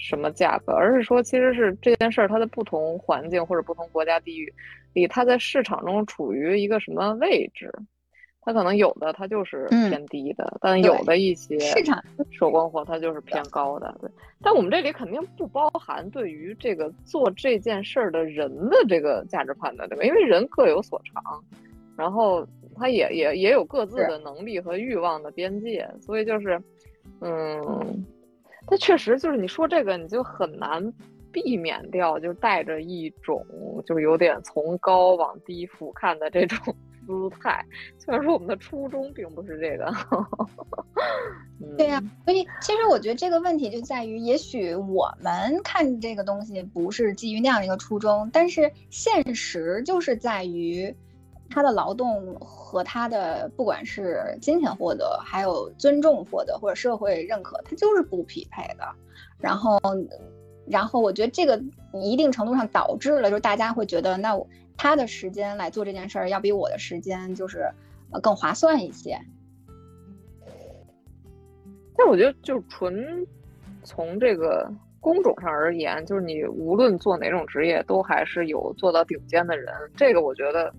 [0.00, 4.52] 什么价格，而是说，其实是这件事儿它的不同环境或者不同国家地域
[4.94, 7.70] 里，它在市场中处于一个什么位置？
[8.40, 13.94] 它可能有的它就是偏低的，但有的一些市场手工活它就是偏高的。
[14.00, 14.08] 对，
[14.42, 20.02] 但我们这里肯定不包含对于这个做这件事儿的人的这个价值判断，对吧？
[20.04, 21.22] 因为人各有所长，
[21.94, 22.44] 然后
[22.74, 26.58] 他也也也有各自的能力和欲望的边界，所以就是，
[27.20, 28.06] 嗯。
[28.70, 30.92] 那确实就是你说这个，你就很难
[31.32, 33.44] 避免掉，就带着一种
[33.84, 36.74] 就是有点从高往低俯瞰的这种
[37.06, 37.64] 姿态。
[37.98, 39.92] 虽然说我们的初衷并不是这个，
[41.76, 42.00] 对呀。
[42.24, 50.94] 所以其实我觉得这个问题就在于，也许我们看这个东西不是基于那样一个初衷，但是现实就是在于。
[51.52, 58.84] 他的劳动和他的不管是金钱获得，还有尊重获得或者社会认可，他就是不匹配的。
[59.38, 59.80] 然后，
[60.64, 61.60] 然后我觉得这个
[61.92, 64.40] 一定程度上导致了，就是大家会觉得，那
[64.76, 67.68] 他的时间来做这件事儿，要比我的时间就是
[68.22, 69.18] 更划算一些。
[71.96, 73.26] 但我觉得，就是纯
[73.82, 79.74] 从这个工种上而言，就是你无论做哪种职业，都还是有做到顶尖的人。
[79.96, 80.72] 这个我觉得。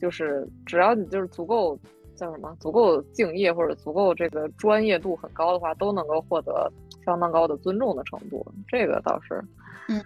[0.00, 1.78] 就是只要你就是足够
[2.14, 6.70] 叫什么，足够敬业或者足够这个专业度很高的话，都能够获得
[7.04, 8.46] 相当高的尊重的程度。
[8.68, 9.42] 这个倒是，
[9.88, 10.04] 嗯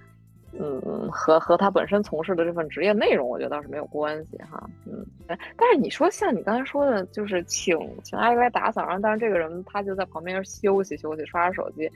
[0.53, 4.67] 嗯，和和他本身从事的这份职业内容，我觉得倒是没有关系哈。
[4.87, 11.91] 嗯，但是你说像你刚才说的，就是请请阿姨来打扫，然后但是这个人他就在旁边休息休息，刷刷手机，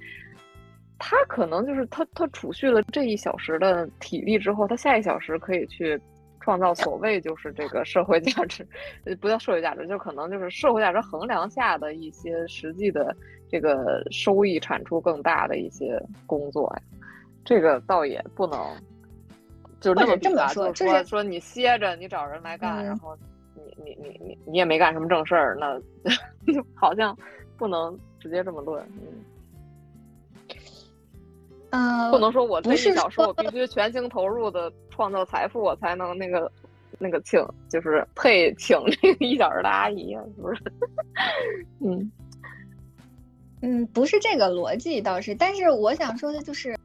[0.99, 5.99] 他可能就是他他储蓄了这一小时的体力之后，他下一小时可以去。
[6.43, 8.66] 创造所谓就是这个社会价值，
[9.20, 13.16] 不叫社会价值，就可能就是社会价值衡量下的一些实际的
[13.49, 16.82] 这个收益产出更大的一些工作呀。
[17.45, 18.59] 这个倒也不能，
[19.80, 23.16] 就是那么这么说，就是说你歇着，你找人来干，然后
[23.55, 25.80] 你你你你你也没干什么正事儿，那
[26.74, 27.16] 好像
[27.57, 29.24] 不能直接这么论，嗯。
[31.73, 36.51] 嗯，不能说我这一小时我必须全心投入的创造财富，我才能那个
[36.99, 40.62] 那个请，就是配请这个一小时的阿姨，是不是？
[41.81, 42.12] 嗯
[43.62, 46.77] 嗯，不是这个逻辑倒是，但是我想说的就是，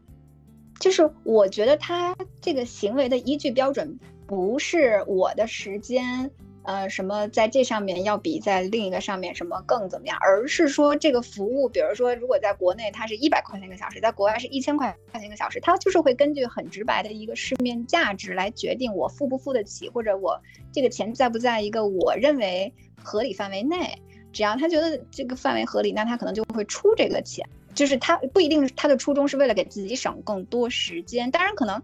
[0.80, 6.32] 就是我觉得他这个行为的依据标准不是我的时间。
[6.68, 10.18] 呃，什么在这上面要比在另一个上面什么更怎么样？
[10.20, 20.38] 而是说这个服务，比如说如果在国内它是一百块钱一个小时，在国外是一千块钱一个小时，它就是会根据很直白的一个市面价值来决定我付不付得起，或者我
[20.74, 23.98] 这个钱在不在一个我认为合理范围内。
[24.34, 27.48] 只要他觉得这个范围合理，那他可能就会出这个钱。
[27.76, 31.82] 就是他不一定他的初衷是为了给自己省更多时间，当然可能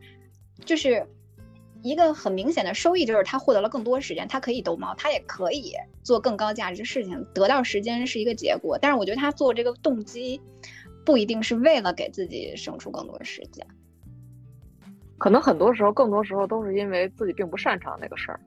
[0.65, 1.07] 就是。
[1.83, 8.79] 一个很明显的收益就是他获得了更多时间，他可以逗猫，他也可以做更高价值的事情，得到时间是一个结果。
[8.81, 10.41] 但是我觉得他做这个动机
[11.05, 13.67] 不一定是为了给自己省出更多时间，
[15.17, 18.39] 可能很多时候，更多时候都是因为自己并不擅长那个事儿，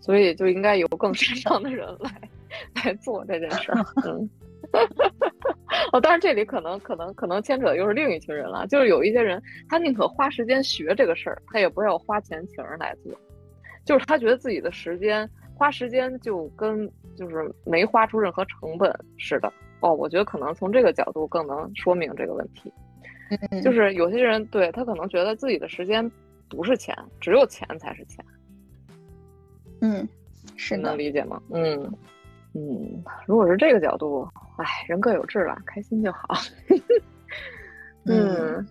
[0.00, 2.28] 所以就应该由更擅长的人来
[2.84, 3.86] 来做这件事儿。
[4.04, 4.28] 嗯。
[5.92, 13.12] 哦，当然这里可能可能可能牵扯的又是另一群人了，就是有一些人他宁可花时间学这个事儿，他也不要花钱请人来做，
[13.84, 19.52] 就是他觉得自己的时间花时间就跟就是没花出任何成本似的。
[19.80, 22.72] 哦，我觉得可能从这个角度更能说明这个问题，
[23.62, 26.10] 就是有些人对他可能觉得自己的时间
[26.48, 28.24] 不是钱，只有钱才是钱。
[29.82, 30.08] 嗯，
[30.56, 31.42] 是能理解吗？
[31.50, 31.92] 嗯。
[32.54, 36.28] 嗯，如果是这个角度，哎，人各有志吧，开心就好。
[38.06, 38.64] 嗯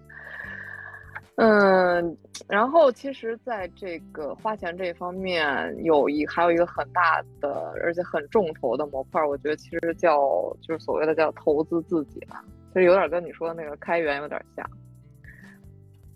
[1.35, 2.17] 嗯，
[2.47, 10.19] 然后其实，在这个花钱这方面，有一还有一个很大的，而且很重头的模块，我觉得其实叫
[10.61, 12.45] 就是所谓的叫投资自己吧。
[12.71, 14.63] 其实有点跟你说的那个开源有点像，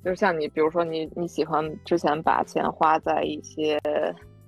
[0.04, 3.80] 就是像你，比如说你你喜欢之前把钱花在一些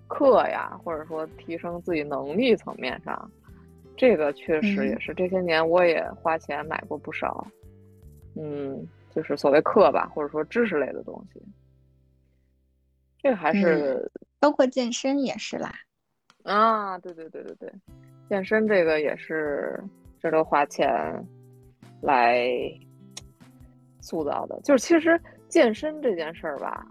[0.09, 3.31] 课呀，或者说提升自己能力层面上，
[3.95, 7.47] 这个确实也是这些年我也花钱买过不少，
[8.35, 8.85] 嗯，
[9.15, 11.41] 就是所谓课吧，或者说知识类的东西，
[13.21, 15.71] 这个还是包括健身也是啦。
[16.43, 17.71] 啊，对对对对对，
[18.29, 19.81] 健身这个也是
[20.21, 20.89] 值得花钱
[22.01, 22.49] 来
[24.01, 24.59] 塑造的。
[24.63, 26.87] 就是其实健身这件事儿吧，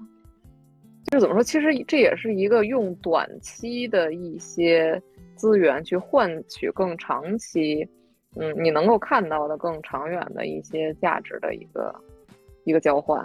[1.11, 1.43] 就怎么说？
[1.43, 5.01] 其实这也是一个用短期的一些
[5.35, 7.89] 资源去换取更长期，
[8.37, 11.95] 嗯，你能够看到的更长远的一些价值的一个
[12.65, 13.25] 一个交换。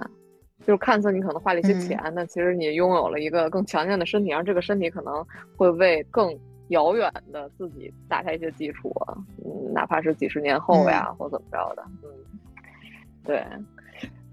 [0.65, 5.25] 就是看似你可能花了一些钱，但其实你拥有了一个更强健的身体，然后这个身体可能
[5.57, 6.33] 会为更
[6.69, 8.89] 遥远的自己打下一些基础，
[9.43, 12.09] 嗯，哪怕是几十年后呀，或怎么着的，嗯，
[13.25, 13.43] 对。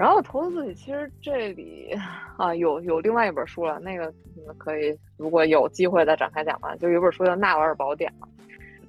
[0.01, 1.95] 然后投资自己，其实这里
[2.39, 8.27] 啊有有另外一本书了，那个你们可以如果有机会再展开讲吧，就有本书叫《纳瓦尔宝典》嘛。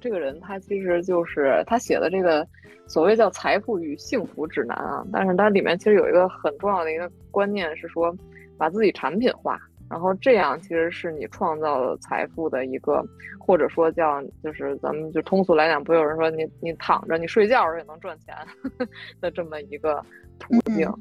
[0.00, 2.48] 这个人他其实就是他写的这个
[2.86, 8.16] 所谓叫财富与幸福指南啊，但是它里面其实有一个很重要的一个观念是说，
[8.56, 9.60] 把自己产品化，
[9.90, 13.04] 然后这样其实是你创造财富的一个，
[13.38, 18.34] 或者说叫就是咱们就通俗来讲，不有人说你你躺着你睡觉也能赚钱
[19.20, 20.02] 的这么一个
[20.42, 20.92] 途径。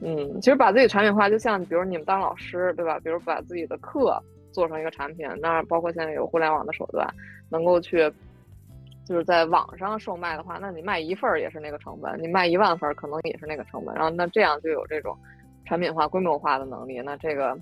[0.00, 3.00] 嗯，其实把自己产品化，就像比如你们当老师对吧？
[3.00, 4.22] 比如把自己的课
[4.52, 7.08] 做成一个产品，那包括现在有互联网的手段，
[7.50, 8.12] 能够去。
[9.06, 13.94] 就是在网上售卖的话，那你卖一份儿也是那个成本，你卖一万份儿可能也是那个成本。
[13.94, 15.14] 然后那这样就有这种
[15.66, 17.02] 产品化、规模化的能力。
[17.02, 17.54] 那这个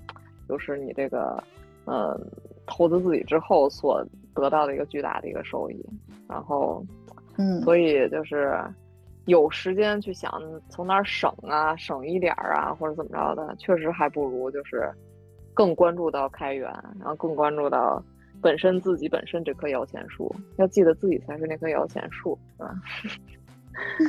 [0.47, 1.43] 就是你这个
[1.83, 2.17] 呃
[2.65, 4.01] 投资自己之后所
[4.33, 5.85] 得到的一个巨大的一个收益。
[6.29, 6.81] 然后，
[7.37, 8.57] 嗯，所以就是
[9.25, 10.31] 有时间去想
[10.69, 14.91] 从哪儿省啊，省一点儿啊，或者怎么着的，确实还不如就是
[15.53, 16.69] 更关注到开源，
[16.99, 18.03] 然后更关注到。
[18.41, 22.75] 本身自己本身这棵摇钱树，要记得自己才是那棵摇钱树，是吧？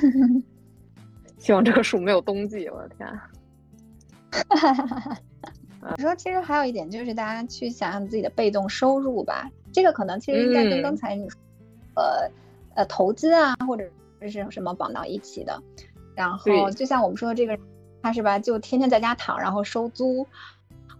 [1.38, 3.08] 希望这棵树没有冬季，我的天！
[5.82, 9.48] 我说，其实还有一点就是，大家去想想自己的被动收入吧。
[9.72, 11.38] 这个可能其实应该跟刚才你说，
[11.94, 12.28] 呃
[12.74, 13.88] 呃，投资啊，或者
[14.22, 15.62] 是什么绑到一起的。
[16.14, 17.58] 然后，就像我们说的这个，
[18.02, 20.26] 他是吧，就天天在家躺，然后收租。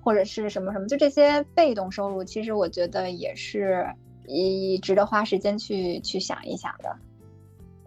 [0.02, 3.86] 或者是什么什么，就这些被动收入，其实我觉得也是
[4.26, 6.94] 一值得花时间去去想一想的。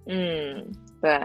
[0.07, 0.65] 嗯，
[0.99, 1.21] 对，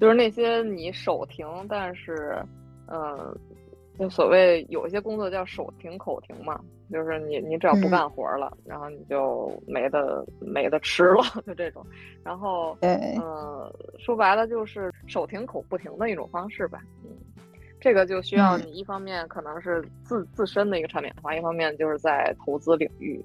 [0.00, 2.42] 就是那些你手停，但是，
[2.86, 3.38] 嗯，
[3.98, 11.84] 就所谓有一些工作叫手停口停嘛，就是你你只要不干活了，然后你就没得没得吃了， 就这种。
[12.22, 17.10] 然后，嗯，说白了就是手停口不停的一种方式吧，嗯。
[17.80, 23.24] 这个就需要你一方面可能是自自身的一个产品化，一方面就是在投资领域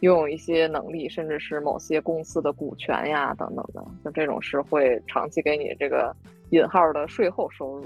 [0.00, 6.12] 拥有一些能力，甚至是某些公司的股权呀等等的，就这种是会长期给你这个
[6.50, 7.84] 引号的税后收入。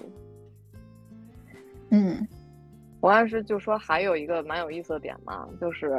[1.91, 2.27] 嗯，
[3.01, 5.99] 我当时就说还有一个蛮有意思的点嘛，就是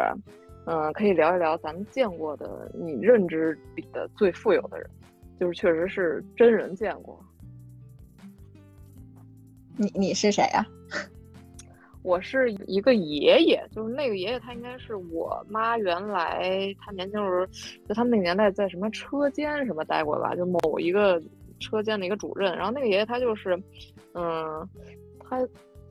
[0.66, 4.90] 嗯，可以聊一聊咱们见过的你认知里的最富有的人，
[5.40, 7.20] 就是确实是真人见过。
[9.78, 10.66] 你你是谁呀？
[12.04, 17.46] 我是一个爷爷，就是那个爷爷，他应该是我妈原来他年轻时候，
[17.88, 21.22] 就他们那个年代在什么车间什么待过吧，就某一个
[21.60, 22.56] 车间的一个主任。
[22.56, 23.62] 然后那个爷爷他就是，
[24.14, 24.68] 嗯，
[25.20, 25.46] 他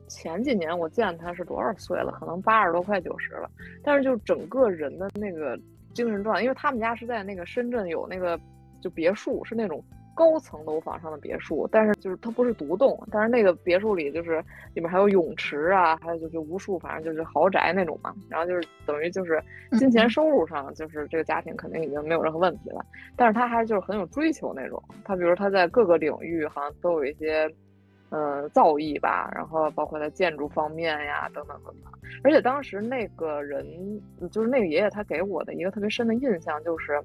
[0.07, 2.11] 前几年我见他是多少岁了？
[2.19, 3.49] 可能八十多快九十了。
[3.83, 5.59] 但是就整个人的那个
[5.93, 8.39] 精神状态，因为他们家是在那个深圳有那个
[8.81, 9.83] 就别墅，是那种。
[10.15, 14.43] 高层楼房上的别墅，但是就是它不是独栋，但是那个别墅里就是
[14.73, 18.15] 里面还有泳池啊，还有就是无数，反正就是豪宅那种嘛。
[18.27, 19.39] 然后就是等于就是
[19.77, 22.83] 金钱收入上，就是这个家庭肯定已经没有任何问题了。
[23.15, 27.47] 但是他还就是很有追求那种，他比如他在各个领域好像都有一些
[28.09, 31.91] 呃造诣吧，然后包括在建筑方面呀等等等等。
[32.23, 33.65] 而且当时那个人
[34.31, 37.01] 就是那个爷爷，他给我的一个特别深的印象就是。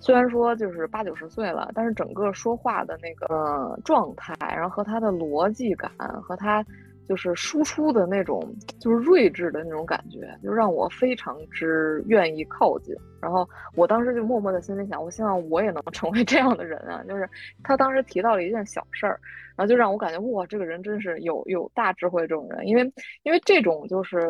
[0.00, 5.90] 虽然说就是八九十岁了，但是整个说话的那个状态，然后和他的逻辑感，
[6.22, 6.64] 和他
[7.08, 8.46] 就是输出的那种
[8.78, 12.94] 就是睿智的那种感觉，就让我非常之愿意靠近。
[13.20, 17.02] 然后我当时就默默在心里想，我希望我也能成为这样的人啊！
[17.08, 17.28] 就是
[17.64, 19.18] 他当时提到了一件小事儿，
[19.56, 22.92] 然后就让我感觉哇，这个人真是有有大智慧这种人，因为
[23.22, 24.20] 因为这种就是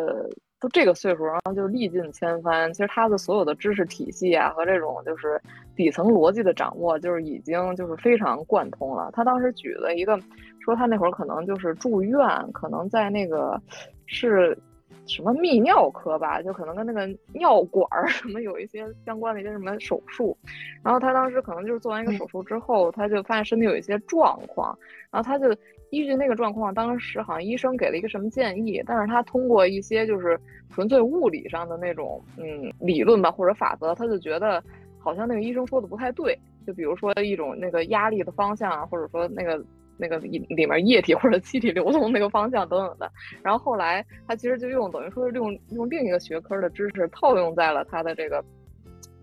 [0.61, 2.73] 都这个岁数，然后就历尽千帆。
[2.73, 5.41] 其实他的所有的知识体系啊，和这种就是
[5.77, 9.09] 底层逻辑的掌握，就是已经就是非常贯通了。
[9.13, 10.19] 他当时举了一个，
[10.61, 12.21] 说他那会儿可能就是住院，
[12.53, 13.61] 可能在那个
[14.07, 14.59] 是
[15.07, 20.37] 什么泌尿科吧，就可能跟那个尿管儿什么有一些相关的一些什么手术。
[20.83, 24.77] 然后他当时可能就是做完一个手术之后，他就发现身体有一些状况，
[25.13, 25.55] 然后他就。
[25.91, 30.39] 依据那个状况，当时好像医生给了一个什么建议，但是他通过一些就是
[30.71, 34.63] 纯粹物理上的那种嗯理论吧或者法则，他就觉得
[34.99, 36.39] 好像那个医生说的不太对。
[36.67, 39.65] 就比如说一种那个压力的方向啊，或者说那个
[39.97, 43.11] 那个里里面液体或者气体流动那个方向等等的。
[43.43, 48.45] 然后后来他其实就用等于说是用用另一个学科的知识套用在了他的这个。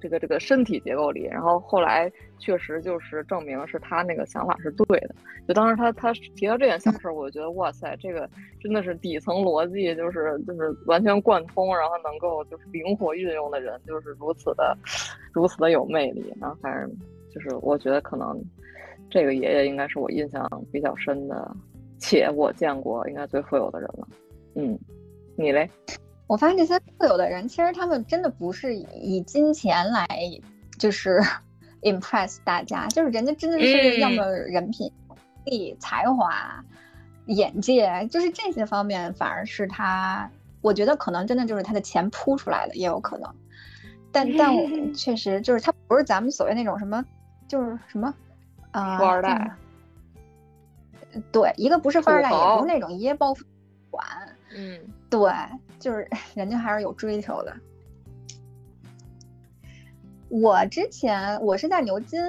[0.05, 5.15] 这个这个身体结构里，然后后来确实就是证明是他那个想法是对的。
[5.47, 8.29] 就当时他他提到这件小事，我就觉得哇塞，这个
[8.61, 14.77] 真的是底层逻辑就是就是完全贯通，然后能够就是灵活运用的人，就是如此的
[15.33, 16.31] 如此的有魅力。
[16.39, 16.87] 然后反正
[17.31, 18.39] 就是我觉得可能
[19.09, 21.51] 这个爷爷应该是我印象比较深的，
[21.97, 24.07] 且我见过应该最富有的人了。
[24.53, 24.77] 嗯，
[25.35, 25.67] 你嘞？
[26.27, 30.07] 我发现这些富有的人，其实他们真的不是以金钱来
[30.77, 31.21] 就是
[31.83, 34.91] impress 大家，就是人家真的是要么人品、
[35.45, 36.63] 力、才华、
[37.27, 40.29] 眼界，就是这些方面反而是他，
[40.61, 43.31] 我觉得可能真的就是他的钱铺出来的，也有可能。
[44.11, 47.05] 但但我确实就是他不是咱们所谓那种什么，
[47.47, 48.13] 就是什么
[48.71, 49.55] 啊，富二代。
[51.31, 53.45] 对，一个不是富二代，也不是那种一夜暴富
[53.91, 54.05] 款。
[54.55, 54.79] 嗯，
[55.19, 55.31] 对。
[55.77, 57.55] 就是 人家还是有追求的。
[60.29, 62.19] 我之前我是在牛津，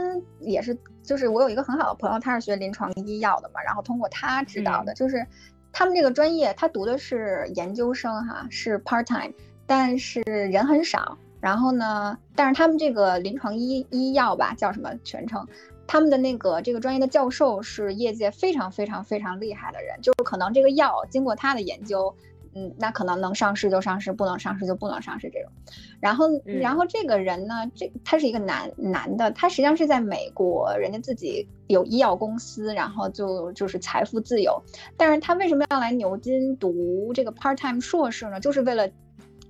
[0.41, 5.27] 也是就是我有一个很好的朋友，他是学临床医药的嘛，然后通过他知道的，就是
[5.73, 9.33] 他们这个专业，他读的是研究生哈，是 part time，
[9.67, 11.17] 但是人很少。
[11.41, 15.47] 然后呢，但是他们这个临床医医药吧，叫什么全称？
[15.87, 22.15] 他们的那个这个专业的教授是业界非常非常非常厉害的人，就是可能这个药经过他的研究。
[22.59, 25.53] 嗯，那可能能上市就上市，不能上市就不能上市这种。
[26.01, 34.59] 然后，然后这个人呢，这他是一个男男的，他实际上是在美国，人家自己有医药公司，然后就就是财富自由。
[34.97, 38.41] 但是他为什么要来牛津读这个 part time 硕士呢？
[38.41, 38.89] 就是为了，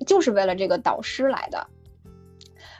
[0.04, 1.64] 就是为了这个导师来的。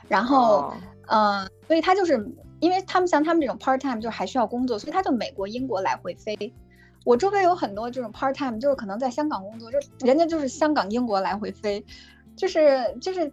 [0.09, 0.75] 然后，
[1.07, 6.53] 嗯，所以他就是因为他们像他们这种 part time 就还需要工作，所以他就美国、英国来回飞。
[7.07, 11.87] 我周围有很多这种 part time，就是可能在香港工作，就人家就是香港、英国来回飞，
[12.35, 13.33] 就是就是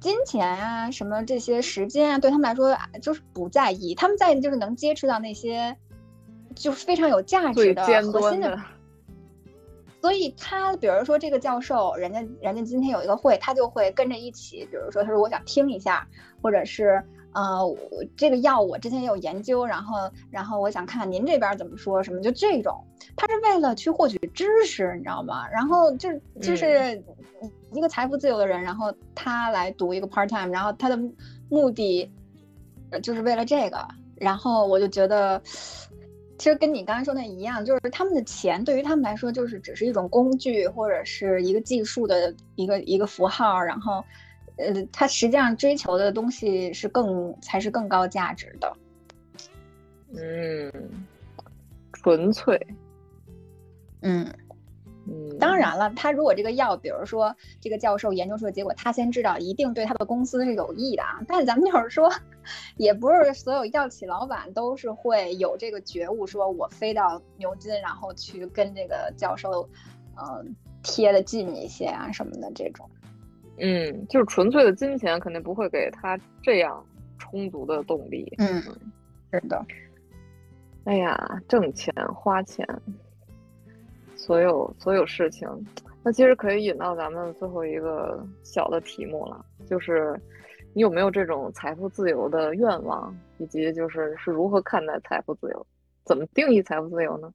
[0.00, 5.76] 金钱啊什么这些时间啊，对他们来说就是不在意，他们在意就是能接触到那些
[6.54, 8.58] 就是非常有价值的核心的。
[10.00, 16.08] 所以他比如说这个教授，人家人家今天有一个会，他就会跟着一起，比如说他说我想听一下，
[16.40, 17.04] 或者是。
[17.32, 17.64] 呃，
[18.16, 25.48] 这个药我之前也有研究，然后，然后我想看看您这边怎么说，什么就这种，他是为了去获取知识，你知道吗？
[25.48, 26.08] 然后就
[26.40, 27.00] 就是
[27.72, 30.98] 一个财富自由的人，然后他来读一个 part time，然后他的
[31.48, 32.10] 目的
[33.02, 35.40] 就是为了这个，然后我就觉得，
[36.36, 44.02] 其实跟你刚才说的一样，就是他们的钱对于他们来说就是只是一种工具或者是一个技术的一个一个符号，然后。
[44.60, 48.76] 呃，他实际上追求的东西是更才是更高价值的。
[50.14, 50.72] 嗯，
[51.92, 52.60] 纯粹。
[54.02, 54.26] 嗯
[55.06, 61.20] 嗯，当然了，他如果这个药，比如说这个教授研究出的结果，他先知道，一定对他的公司是有益的啊。
[61.26, 62.10] 但是咱们就是说，
[62.76, 69.68] 也不是所有药企老板都是会有这个觉悟，说我飞到牛津，然后去跟这个教授，
[70.16, 72.88] 嗯，贴的近一些啊什么的这种。
[73.60, 76.84] 嗯，就是纯粹的金钱肯定不会给他这样
[77.18, 78.32] 充足的动力。
[78.38, 78.62] 嗯，
[79.32, 79.64] 是的。
[80.84, 82.66] 哎呀，挣钱花钱，
[84.16, 85.46] 所有所有事情，
[86.02, 90.18] 那其实可以引到咱们最后一个小的题目了，就是
[90.72, 95.66] 你有没有这种财富自由的愿望，以及就是是如何看待财富自由，
[96.04, 97.30] 怎么定义财富自由呢？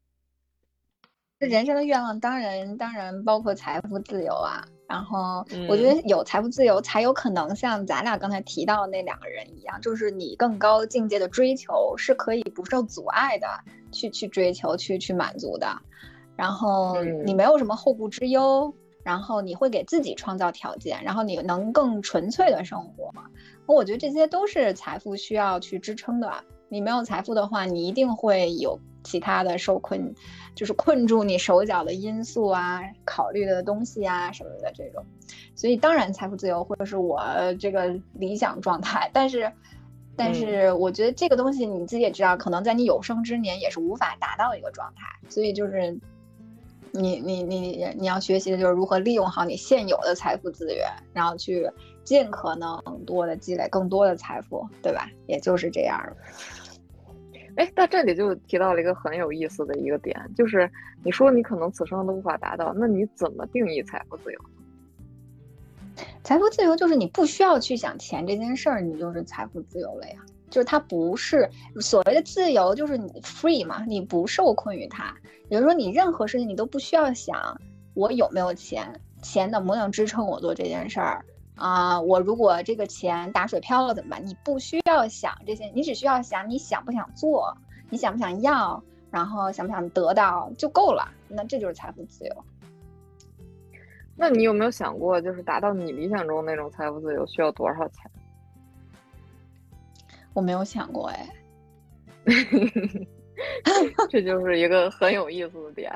[1.40, 4.66] 这人生的愿望当然当然包括财富自由啊。
[4.88, 13.48] 然后我觉得有财富自由，才有可能像咱俩刚才提到的那两个人一样，就是你更高境界的追求是可以不受阻碍的
[13.92, 15.68] 去去追求、去去满足的。
[16.36, 18.74] 然后你没有什么后顾之忧，
[19.04, 23.12] 然后你会给自己创造条件，然后你能更纯粹的生活。
[23.66, 26.32] 我觉得这些都是财富需要去支撑的。
[26.70, 30.14] 你没有财富的话，你一定会有其他的受困，
[30.56, 35.06] 就是困住你手脚的因素啊，考虑的东西啊什么的这种。
[35.56, 37.24] 所以当然财富自由或者是我
[37.60, 39.50] 这个理想状态，但是
[40.18, 45.30] 但是我觉得这个东西你自己也知道，可能在你有生之年也是无法达到一个状态。
[45.30, 45.98] 所以就是
[46.92, 51.70] 你你你你要学习的就是如何利用好你现有的财富资源，然后去
[52.04, 55.10] 尽可能多的积累更多的财富，对吧？
[55.28, 56.02] 也就是这样。
[57.56, 60.70] 哎，到这里就提到了一个很有意思的一个点，就是
[61.04, 64.40] 你说你可能此生都无法达到，那你怎么定义财富自由？
[66.24, 70.16] 财富自由就是你不需要去想钱这件事儿，你就是财富自由了呀。
[70.50, 71.50] 就是它不是
[71.82, 75.14] 所谓的自由，就是你 free 嘛，你不受困于它。
[75.50, 77.60] 也就是说，你任何事情你都不需要想
[77.94, 78.88] 我有没有钱，
[79.22, 81.26] 钱能不能支撑我做这件事儿。
[81.56, 84.26] 啊，我如果这个钱打水漂了怎么办？
[84.26, 87.56] 你不需要想这些，你只需要想你想不想做，
[87.90, 91.10] 你想不想要，然后想不想得到就够了。
[91.28, 92.46] 那这就是财富自由。
[94.16, 98.12] 那你有没有想过，就是达到你理想中那种财富自由需要多少钱？
[100.34, 101.30] 我没有想过，哎。
[104.10, 105.92] 这就是一个很有意思的点，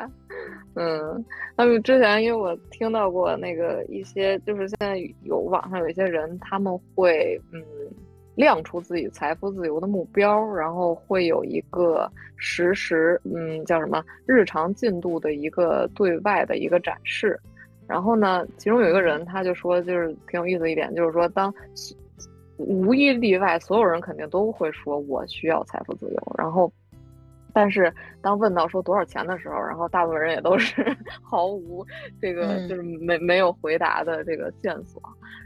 [0.75, 1.23] 嗯，
[1.55, 7.63] 他们之前因为我听到过那个一些，就是现在有网上有一些人，他们会嗯
[8.35, 17.39] 亮出自己财富自由的目标，然后会有一个实时嗯叫什么日常进度的一个对外的一个展示，
[17.87, 21.53] 然后呢，其中有一个人他就说，就是挺有意思一点，就是说当
[22.57, 26.69] 无一例外，所有人肯定都会说我需要财富自由，然后。
[27.53, 27.91] 但是
[28.21, 31.85] 当问到说多少钱的时候，然后大部分人也都是 毫无
[32.21, 35.01] 这个就是没没有回答的这个线索。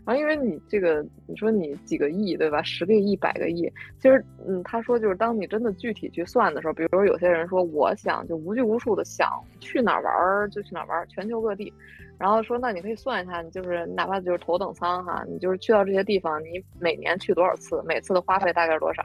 [0.05, 2.61] 然后因为你这个你说你几个亿对吧？
[2.61, 9.29] 十个亿、百个亿，其实嗯，他说就是当你真的具体去算的时候，比如说有些人说我想就无拘无束的想
[9.61, 11.73] 去哪儿玩就去哪儿玩，全球各地。
[12.19, 19.03] 然后说那你可以算一下，你就是哪怕就是头等舱哈，你就是去到这些地方，你每年去多少次，每次的花费大概是多少？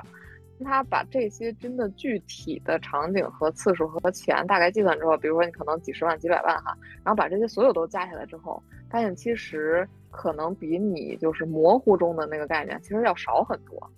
[0.64, 13.90] 他把这些真的具体的场景和次数和钱大概计算之后，比如说你可能几十万、几百万哈，然后把这些所有都加起来之后，发现其实可能比你就是模糊中的那个概念其实要少很多。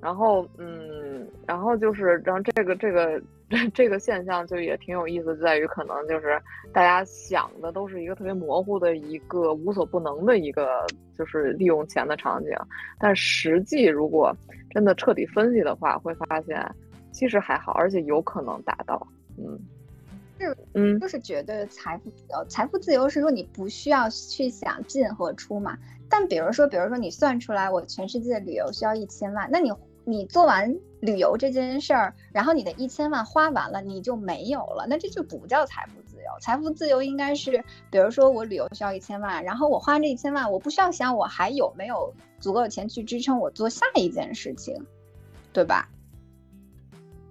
[0.00, 3.20] 然后，嗯，然后就是，然后这个这个
[3.72, 6.38] 这个现象就也挺有意思，在于可能就是
[6.70, 10.86] 大家想的都是一个特别模糊的一个无所不能的一个
[11.16, 12.50] 就是利用钱的场景，
[12.98, 14.36] 但实际如果
[14.70, 16.62] 真的彻底分析的话，会发现
[17.10, 19.06] 其实还好，而且有可能达到。
[19.38, 19.58] 嗯，
[20.38, 22.44] 是，嗯，就是绝对的财富自由。
[22.50, 25.74] 财富自由是说你不需要去想进和出嘛。
[26.10, 29.72] 但比如说，比如说你算出来我全世界旅游需要一千万，那你。
[30.08, 36.30] 你做完旅游这件事儿，然后你的一千万花完了，你就没有了，那这就不叫财富自由。
[36.40, 44.74] 财富自由应该是，比如说我旅游需要一千万，然后我花这一千万，我不需要想我还有没有足够的钱去支撑我做下一件事情，
[45.52, 45.86] 对吧？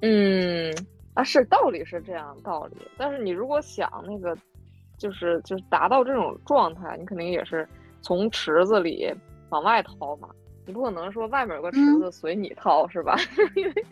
[0.01, 0.71] 嗯，
[1.15, 4.38] 啊，是道理是这样道理，但是你如果想那个，
[4.99, 7.67] 就是就是达到这种状态，你肯定也是
[8.03, 9.11] 从池子里
[9.49, 10.30] 往外掏嘛。
[10.68, 13.15] 你不可能说外面有个池子随你掏是吧？
[13.55, 13.86] 因为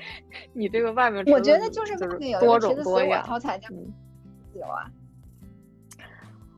[0.52, 1.96] 你这个外面我觉得就是
[2.40, 3.70] 多种多样，掏才叫
[4.54, 4.92] 有啊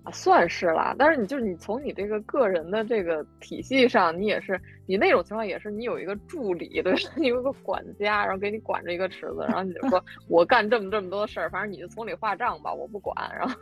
[0.03, 0.95] 啊算是啦。
[0.97, 13.15] 但是你就是你从你这个个人的这个体系上，你也是你那种情况也是你有一个助理对， 你有个管家，然后给你管着一个池子，然后你就说 我干这么这么多事儿，反正你就从里划账吧，我不管。
[13.37, 13.55] 然后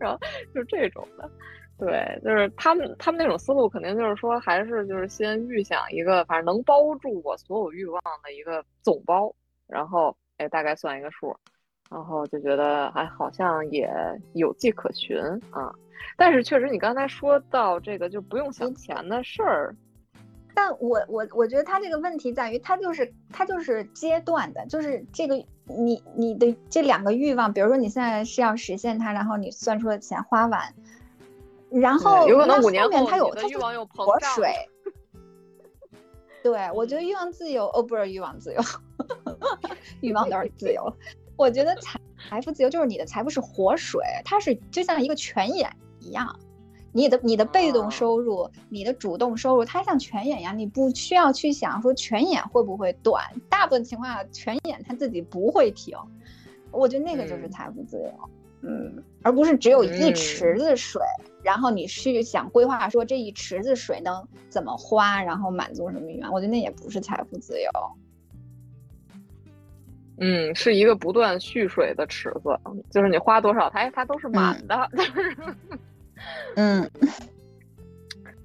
[0.00, 0.18] 然后
[0.54, 1.30] 就这种的。
[1.78, 9.30] 对，就是他们，他们那种思路肯定就是说，还是就是先预想一个，反正能包住我所有欲望的一个总包，
[9.66, 11.36] 然后哎，大概算一个数，
[11.90, 13.90] 然后就觉得哎，好像也
[14.32, 15.18] 有迹可循
[15.50, 15.70] 啊。
[16.16, 19.76] 但是确实，你刚才说到这个，就不用想钱的事儿。
[20.54, 25.34] 但我我我觉得他这个问题在于，他就是他就是阶段的，就是这个
[25.66, 30.72] 你你的这两个欲望，比如说你现在是要实现它，然后你算出的钱花完。
[31.70, 34.52] 然后，有可能五年后他有他欲望又活水。
[36.42, 38.60] 对，我觉得欲望自由哦，不是欲望自由，
[40.00, 40.92] 欲望都是自由。
[41.36, 45.68] 我觉得财财富自由就是你的财富是活水，它是就像一个泉眼
[45.98, 46.38] 一样，
[46.92, 55.98] 你的你的被动收入，你的主动收入，它像泉眼一样，你不需要去想说泉眼会不会断，大部分情况下泉眼它自己不会停。
[56.70, 58.30] 我觉得那个就是财富自由。
[58.62, 61.02] 嗯，而不是只有一池子水，
[61.42, 66.32] 然后你去想规划说这一池子水能怎么花，然后满足什么愿望？
[66.32, 67.68] 我觉得那也不是财富自由。
[70.20, 72.56] 嗯，是一个不断蓄水的池子，
[72.88, 74.88] 就是你花多少，它它都是满的。
[76.54, 76.88] 嗯，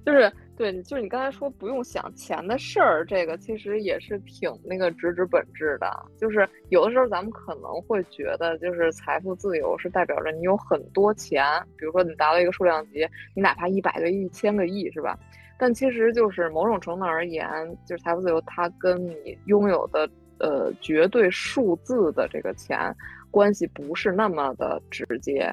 [0.04, 5.90] 就是对，就是你刚才说不用想钱的事儿，这个其实也是挺那个直指本质的。
[6.18, 11.44] 就是有的时候咱们可能会觉得，就是财富自由是代表着你有很多钱，
[11.76, 15.18] 比如说你达到一个数量级，你哪怕一百个亿、一千个亿，是吧？
[15.58, 17.48] 但其实就是某种程度而言，
[17.86, 20.08] 就是财富自由，它跟你拥有的。
[20.38, 22.92] 呃，绝对数字的这个钱
[23.30, 25.48] 关系不是那么的直接，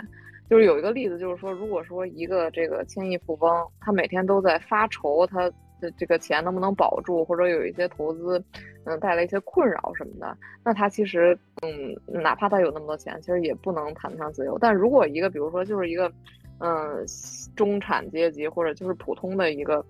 [0.49, 5.47] 就是有一个例子，就是说，如果说一个这个千亿富翁，他每天都在发愁他
[5.79, 8.43] 的这个钱能不能保住，或者有一些投资，
[8.85, 14.57] 嗯，带来一些困扰什么的，那他其实，嗯，哪怕他有那么多钱，其实也不能谈得上自由。
[14.59, 16.11] 但如果一个，比如说，就是一个，
[16.57, 17.05] 嗯，
[17.55, 19.85] 中产阶级或者就是普通的一个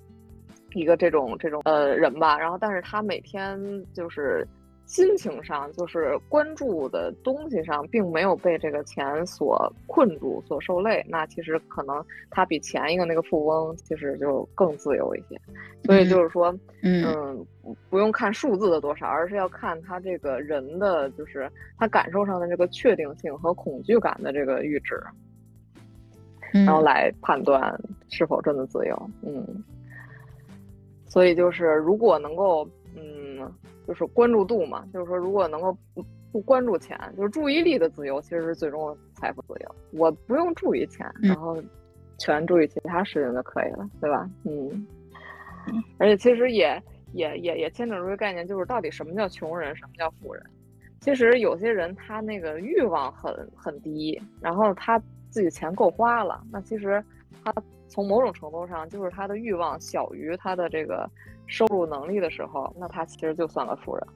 [0.74, 3.58] 一个这种这种呃人吧，然后但是他每天
[3.94, 4.46] 就是。
[4.90, 11.06] 心情上就是关注的东西上，并没有被这个钱所困住、所受累。
[11.08, 15.40] 那其实可能他比前一个那个富翁其实就更自由一些。
[15.84, 16.52] 所以就是说，
[16.82, 17.46] 嗯，
[17.88, 21.48] 不用看数字的多少，而是要看他这个人的，就是
[21.78, 25.00] 他感受上的这个确定性和恐惧感的这个阈值，
[26.52, 27.80] 然后来判断
[28.10, 29.10] 是否真的自由。
[29.22, 29.64] 嗯，
[31.06, 32.72] 所以就是如果能够，嗯。
[33.90, 39.76] 就是关注度嘛，就是说，如果能够不不关注钱，就是注意力的自由，其实是最终财富自由。
[39.94, 41.60] 我不用注意钱，然后
[42.20, 44.30] 全注意其他事情就可以了，对吧？
[44.44, 44.86] 嗯。
[45.98, 46.80] 而且其实也
[47.14, 50.44] 也也也牵扯出一个概念，就是到底什么叫穷人，什么叫富人？
[51.02, 55.00] 其实有些人他那个欲望很很低，然后他
[55.32, 57.04] 自己钱够花了，那其实
[57.44, 57.52] 他
[58.00, 61.06] 从某种程度上就是他的欲望小于他的这个。
[61.52, 64.08] 收入能力的时候，那他其实就算个富人。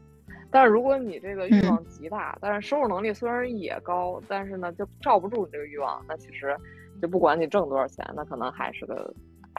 [0.51, 6.55] 但是如果你这个欲望极大，但是收入能力虽然也高，但是呢就罩不住你这个欲望，那其实
[7.01, 9.11] 就不管你挣多少钱，那可能还是个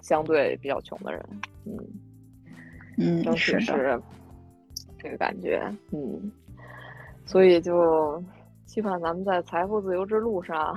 [0.03, 1.27] 相对比较穷的人。
[1.67, 1.77] 嗯
[2.97, 4.01] 嗯，是是
[5.01, 5.61] 这个感觉。
[5.91, 6.31] 嗯，
[7.25, 8.23] 所以就
[8.67, 10.73] 期盼咱们在财富自由之路上，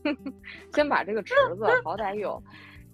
[0.72, 2.42] 先把这个池子好歹有。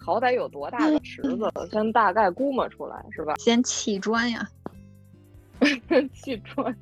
[0.08, 3.34] 好歹有多大的池子，先大概估摸出来是吧？
[3.44, 4.40] 先砌砖呀，
[6.14, 6.74] 砌砖，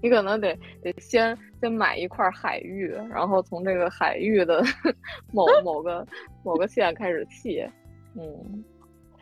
[0.00, 4.64] 你可能得得先先买一块海域，然后从这个海域的
[5.34, 6.06] 某某个
[6.42, 7.62] 某个县开始砌。
[8.14, 8.64] 嗯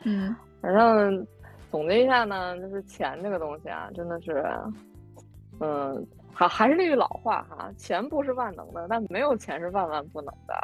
[0.05, 1.27] 嗯，反正
[1.73, 4.49] 总结一下呢，就是钱这个东西啊，真的是，
[5.59, 10.55] 嗯，好还是那句老话哈，钱不是万能的，但没有钱是万万不能的。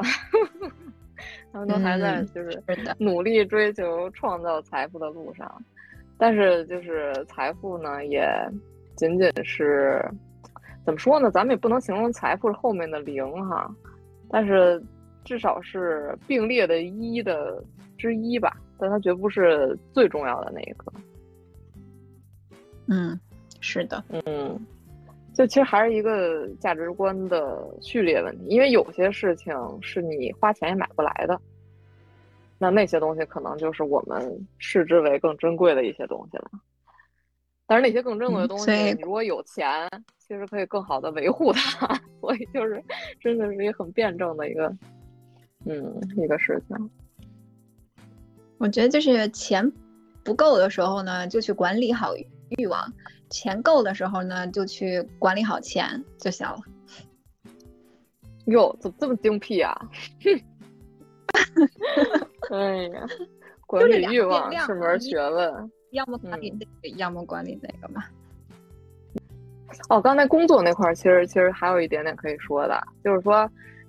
[1.52, 2.62] 他们都还在就是
[2.98, 5.62] 努力追求创造财富的路上，
[6.18, 8.28] 但是就是财富呢，也
[8.96, 10.04] 仅仅是
[10.84, 11.30] 怎么说呢？
[11.30, 13.68] 咱们也不能形容财富是后面的零哈，
[14.28, 14.82] 但是
[15.24, 17.62] 至少是并列的一的
[17.98, 20.92] 之一吧，但它绝不是最重要的那一个。
[22.88, 23.18] 嗯，
[23.60, 24.66] 是的，嗯。
[25.36, 31.38] 就其实还是一个价值观的序列问题，因为有些事情是你花钱也买不来的，
[32.56, 36.50] 那那些东西可能就是我们视之为更珍贵的一些东西了。
[37.66, 39.86] 但是那些更珍贵的东西，你如果有钱，
[40.18, 41.86] 其实可以更好的维护它。
[42.22, 42.82] 所以就是
[43.20, 44.74] 真的是一个很辩证的一个，
[45.66, 46.90] 嗯，一个事情。
[48.56, 49.70] 我觉得就是钱
[50.24, 52.14] 不够的时候呢，就去管理好
[52.56, 52.90] 欲望。
[53.36, 56.56] 钱够的时候呢，就去管理好钱就行了。
[58.46, 59.78] 哟，怎么这么精辟啊？
[62.50, 63.06] 哎呀，
[63.66, 68.02] 管理欲望是门学问，要么管理这个，要么管理那个嘛。
[69.90, 73.34] 哦，刚才工作那块儿，其实其实还有一点点可以说的，就是说，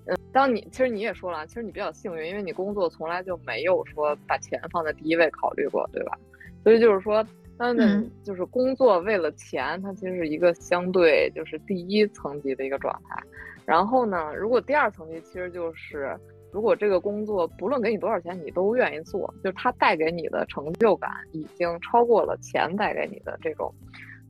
[0.07, 6.18] 嗯，当你其实你也说了，其实你比较幸运，因为你工作从来就没有说把钱放在第一位考虑过，对吧？
[6.65, 7.26] 所以就是说。
[7.57, 13.21] 他们就是工作为了钱，它其实是一个相对就是第一层级的一个状态。
[13.65, 16.15] 然后呢，如果第二层级其实就是，
[16.51, 23.73] 如果这个工作不论给你多少钱，你都愿意做，就是它带给你的成就感已经超过了钱带给你的这种，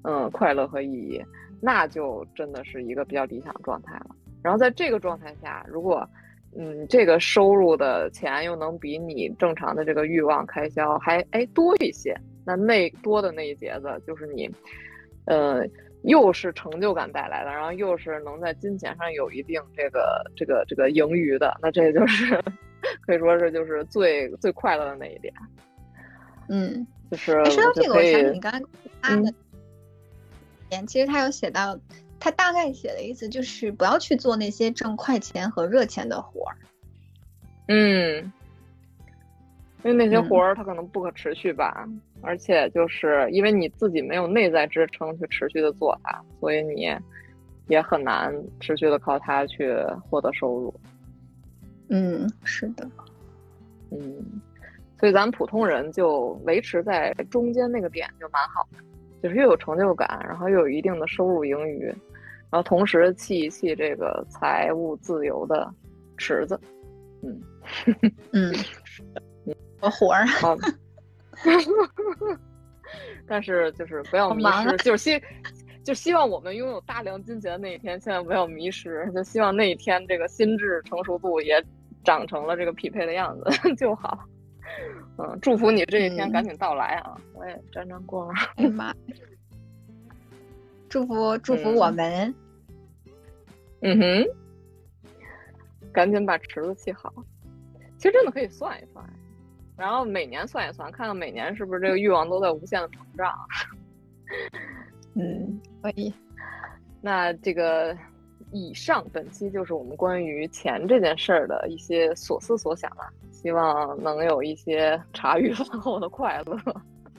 [0.04, 1.22] 嗯，快乐和意义，
[1.62, 4.16] 那就真的是一个比较理想的状态了。
[4.42, 6.08] 然后在这个状态下，如果
[6.58, 12.18] 嗯这个收入的钱又能比你正常的这个欲望开销还哎多一些。
[12.48, 14.50] 那那多的那一节子就是你，
[15.26, 15.68] 呃，
[16.04, 22.42] 又是成就感带来的，然后又是能在金钱上有一定这个这个这个盈余的，那这就是
[23.06, 25.34] 可以说是就是最最快乐的那一点。
[26.48, 28.62] 嗯，就是说到这个，我想起你刚才
[29.02, 29.34] 发的，
[30.88, 31.78] 其实他有写到
[32.18, 36.56] 他大概写的意思就是不要去做那些挣快钱和热钱的活儿。
[37.68, 38.32] 嗯，
[39.88, 40.26] 因为那些嗯。
[40.28, 41.88] 活儿它可能不可持续吧，
[42.22, 46.94] 而且就是因为你自己没有内在支撑去持续的做它，所以你
[47.68, 49.74] 也很难持续的靠它去
[50.10, 50.74] 获得收入。
[51.90, 52.86] 嗯，是的，
[53.92, 54.42] 嗯，
[55.00, 58.84] 所以咱们普通人就维持在中间那个点就蛮好的，
[59.24, 61.86] 就是又有成就感，然后又有一定的收入盈余，
[62.50, 65.74] 然后同时砌一砌这个财务自由的
[66.18, 66.60] 池子。
[67.24, 67.42] 嗯，
[68.32, 68.54] 嗯，
[69.82, 70.58] 有活儿，好。
[73.28, 75.22] 但是就是不要迷失，就是希
[75.84, 79.12] 就希望我们拥有大量金钱的那一天，千万不要迷失。
[79.14, 81.64] 就希望那一天这个心智成熟度也
[82.04, 83.44] 长成了这个匹配的样子
[83.76, 84.26] 就好。
[85.18, 87.18] 嗯，祝福你这一天嗯赶紧到来啊！
[87.34, 88.34] 我也沾沾光。
[90.90, 92.34] 祝福祝福我们，
[93.82, 94.26] 嗯哼，
[95.92, 97.14] 赶紧把池子砌好。
[97.98, 99.04] 其实真的可以算一算，
[99.78, 103.34] 然后每年算一算，看看每年是不是这个欲望都在无限的膨胀。
[105.14, 106.14] 嗯，可以，
[107.02, 107.96] 那这个
[108.52, 116.58] 以上本期就是我们关于钱这件事儿的一些所思所想啊，希望能有一些茶余饭后的快乐，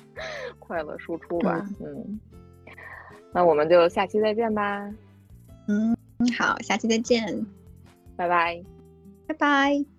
[0.59, 1.65] 快乐输出吧。
[1.81, 2.21] 嗯，
[3.33, 4.93] 那我们就下期再见吧，
[5.69, 5.97] 嗯，
[6.39, 7.47] 好，下期再见，
[8.17, 8.61] 拜拜。
[9.27, 9.98] 拜拜。